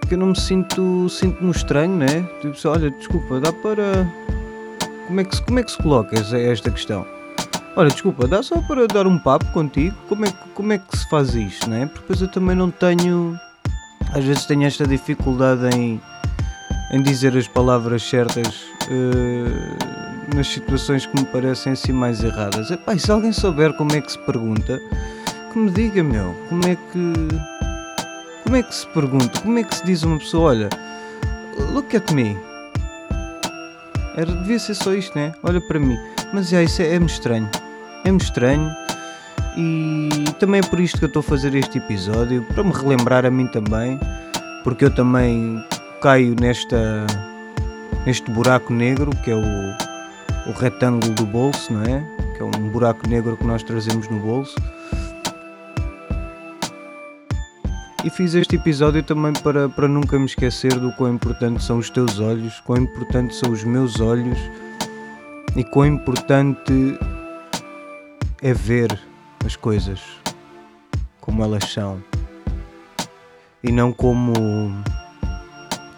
que 0.08 0.14
eu 0.14 0.18
não 0.18 0.28
me 0.28 0.40
sinto 0.40 1.08
sinto-me 1.10 1.50
estranho, 1.50 1.94
né? 1.94 2.26
Tipo, 2.40 2.68
olha, 2.68 2.90
desculpa, 2.90 3.38
dá 3.38 3.52
para. 3.52 4.06
Como 5.08 5.20
é 5.20 5.24
que 5.24 5.34
se, 5.34 5.42
como 5.42 5.58
é 5.58 5.62
que 5.62 5.70
se 5.70 5.78
coloca 5.78 6.14
esta 6.14 6.70
questão? 6.70 7.06
Olha, 7.74 7.88
desculpa, 7.88 8.28
dá 8.28 8.42
só 8.42 8.60
para 8.60 8.86
dar 8.86 9.06
um 9.06 9.18
papo 9.18 9.46
contigo? 9.52 9.96
Como 10.06 10.26
é, 10.26 10.30
que, 10.30 10.48
como 10.54 10.72
é 10.74 10.76
que 10.76 10.98
se 10.98 11.08
faz 11.08 11.34
isto, 11.34 11.68
né? 11.70 11.86
Porque 11.86 12.00
depois 12.00 12.20
eu 12.20 12.28
também 12.28 12.54
não 12.54 12.70
tenho. 12.70 13.34
Às 14.12 14.22
vezes 14.22 14.44
tenho 14.44 14.64
esta 14.64 14.86
dificuldade 14.86 15.74
em, 15.74 15.98
em 16.92 17.02
dizer 17.02 17.34
as 17.38 17.48
palavras 17.48 18.02
certas 18.02 18.64
uh, 18.90 20.36
nas 20.36 20.46
situações 20.48 21.06
que 21.06 21.18
me 21.18 21.24
parecem 21.24 21.72
assim 21.72 21.92
mais 21.92 22.22
erradas. 22.22 22.70
Epá, 22.70 22.94
e 22.94 22.98
se 22.98 23.10
alguém 23.10 23.32
souber 23.32 23.72
como 23.78 23.94
é 23.94 24.02
que 24.02 24.12
se 24.12 24.18
pergunta, 24.18 24.78
que 25.50 25.58
me 25.58 25.70
diga, 25.70 26.02
meu, 26.02 26.34
como 26.50 26.66
é 26.66 26.76
que. 26.76 27.12
Como 28.44 28.56
é 28.56 28.62
que 28.62 28.74
se 28.74 28.86
pergunta? 28.88 29.40
Como 29.40 29.58
é 29.58 29.64
que 29.64 29.74
se 29.74 29.86
diz 29.86 30.04
a 30.04 30.06
uma 30.06 30.18
pessoa, 30.18 30.50
olha, 30.50 30.68
look 31.72 31.96
at 31.96 32.10
me. 32.12 32.47
Era, 34.18 34.32
devia 34.32 34.58
ser 34.58 34.74
só 34.74 34.92
isto, 34.92 35.16
né? 35.16 35.32
Olha 35.44 35.60
para 35.60 35.78
mim. 35.78 35.96
Mas 36.34 36.48
já, 36.48 36.60
isso 36.60 36.82
é, 36.82 36.96
é-me 36.96 37.06
estranho. 37.06 37.48
É-me 38.04 38.18
estranho. 38.18 38.68
E 39.56 40.24
também 40.40 40.60
é 40.60 40.68
por 40.68 40.80
isto 40.80 40.98
que 40.98 41.04
eu 41.04 41.06
estou 41.06 41.20
a 41.20 41.22
fazer 41.22 41.54
este 41.54 41.78
episódio, 41.78 42.42
para 42.42 42.64
me 42.64 42.72
relembrar 42.72 43.24
a 43.24 43.30
mim 43.30 43.46
também, 43.46 43.96
porque 44.64 44.84
eu 44.84 44.90
também 44.92 45.64
caio 46.02 46.34
nesta 46.40 47.06
neste 48.04 48.28
buraco 48.32 48.72
negro 48.72 49.10
que 49.22 49.30
é 49.30 49.36
o, 49.36 50.50
o 50.50 50.52
retângulo 50.52 51.14
do 51.14 51.24
bolso, 51.24 51.72
não 51.72 51.82
é? 51.82 52.04
Que 52.34 52.42
é 52.42 52.44
um 52.44 52.68
buraco 52.70 53.08
negro 53.08 53.36
que 53.36 53.44
nós 53.44 53.62
trazemos 53.62 54.08
no 54.08 54.18
bolso. 54.18 54.56
E 58.04 58.10
fiz 58.10 58.34
este 58.34 58.54
episódio 58.54 59.02
também 59.02 59.32
para, 59.32 59.68
para 59.68 59.88
nunca 59.88 60.16
me 60.18 60.26
esquecer 60.26 60.78
do 60.78 60.92
quão 60.92 61.14
importantes 61.14 61.64
são 61.64 61.78
os 61.78 61.90
teus 61.90 62.20
olhos, 62.20 62.60
quão 62.60 62.78
importantes 62.78 63.38
são 63.38 63.50
os 63.50 63.64
meus 63.64 64.00
olhos 64.00 64.38
e 65.56 65.64
quão 65.64 65.86
importante 65.86 66.96
é 68.40 68.54
ver 68.54 68.96
as 69.44 69.56
coisas 69.56 70.00
como 71.20 71.42
elas 71.42 71.64
são 71.64 72.02
e 73.64 73.72
não 73.72 73.92
como 73.92 74.32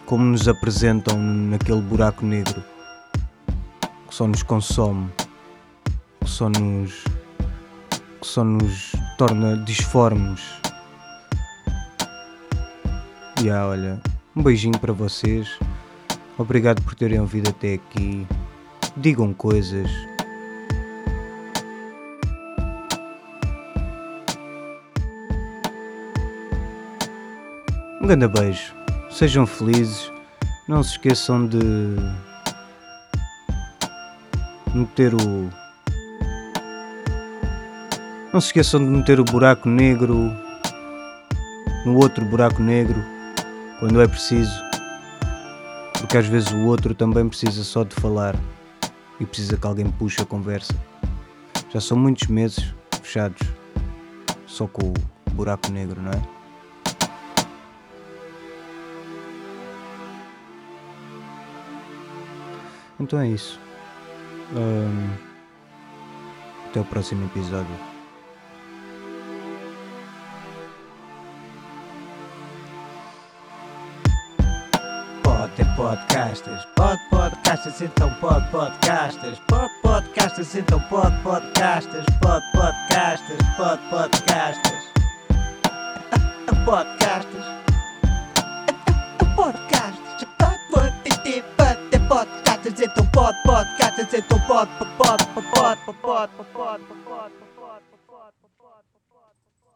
como 0.07 0.25
nos 0.25 0.49
apresentam 0.49 1.19
naquele 1.19 1.83
buraco 1.83 2.25
negro 2.25 2.65
que 4.09 4.15
só 4.15 4.27
nos 4.27 4.43
consome, 4.43 5.09
que 6.21 6.29
só 6.29 6.49
nos 6.49 7.05
que 8.21 8.27
só 8.27 8.43
nos 8.43 8.93
torna 9.19 9.57
disformes. 9.59 10.60
E 13.43 13.49
ah, 13.49 13.67
olha, 13.67 13.99
um 14.37 14.43
beijinho 14.43 14.79
para 14.79 14.93
vocês. 14.93 15.59
Obrigado 16.37 16.83
por 16.83 16.95
terem 16.95 17.19
ouvido 17.19 17.49
até 17.49 17.73
aqui. 17.73 18.27
Digam 18.95 19.33
coisas, 19.33 19.91
Um 28.03 28.07
grande 28.07 28.29
beijo. 28.29 28.75
Sejam 29.11 29.47
felizes. 29.47 30.13
Não 30.69 30.83
se 30.83 30.93
esqueçam 30.93 31.47
de 31.47 31.59
meter 34.75 35.15
o. 35.15 35.51
Não 38.33 38.41
se 38.41 38.49
esqueçam 38.49 38.81
de 38.81 38.87
meter 38.87 39.19
o 39.19 39.25
buraco 39.25 39.69
negro 39.69 40.31
no 41.87 41.97
outro 41.97 42.25
buraco 42.25 42.63
negro 42.63 43.20
quando 43.81 44.01
é 44.01 44.07
preciso. 44.07 44.63
Porque 45.99 46.19
às 46.19 46.27
vezes 46.27 46.53
o 46.53 46.67
outro 46.67 46.95
também 46.95 47.27
precisa 47.27 47.65
só 47.65 47.83
de 47.83 47.95
falar 47.95 48.37
e 49.19 49.25
precisa 49.27 49.57
que 49.57 49.67
alguém 49.67 49.91
puxe 49.91 50.21
a 50.21 50.27
conversa. 50.27 50.75
Já 51.71 51.81
são 51.81 51.99
muitos 51.99 52.29
meses 52.29 52.75
fechados 53.03 53.41
só 54.47 54.67
com 54.67 54.93
o 54.93 55.31
buraco 55.33 55.73
negro, 55.73 56.01
não 56.01 56.13
é? 56.13 56.23
Então 62.99 63.19
é 63.19 63.29
isso. 63.29 63.59
Um, 64.55 65.11
até 66.69 66.81
o 66.81 66.85
próximo 66.85 67.25
episódio. 67.27 67.90
Podcasters, 75.91 76.65
pode 76.77 77.01
podcasters, 77.11 77.81
então 77.83 78.15
pode 78.21 78.49
podcasters, 78.53 79.41
pode 79.49 79.73
podcasters, 79.83 80.55
então 80.55 80.79
pode 80.83 81.21
podcasters, 81.25 82.07
pode 82.23 82.45
podcasters, 82.53 83.41
pode 83.57 83.83
podcasters, 83.91 84.85
podcasters, 86.65 87.45
podcasters, 89.35 90.25
pode 90.39 90.47
podcasters 92.07 92.07
podcasters, 92.07 92.81
então 92.81 93.07
pode, 93.07 93.43
podcasters, 93.43 94.15
então 94.15 94.41
pode, 94.47 94.71
pode, 94.79 94.95
pode, 94.97 95.27
pode, 95.27 95.51
pode, 95.51 95.91
pode, 96.03 96.33
pode, 96.53 96.85
pode, 97.05 97.35
pode. 97.57 98.10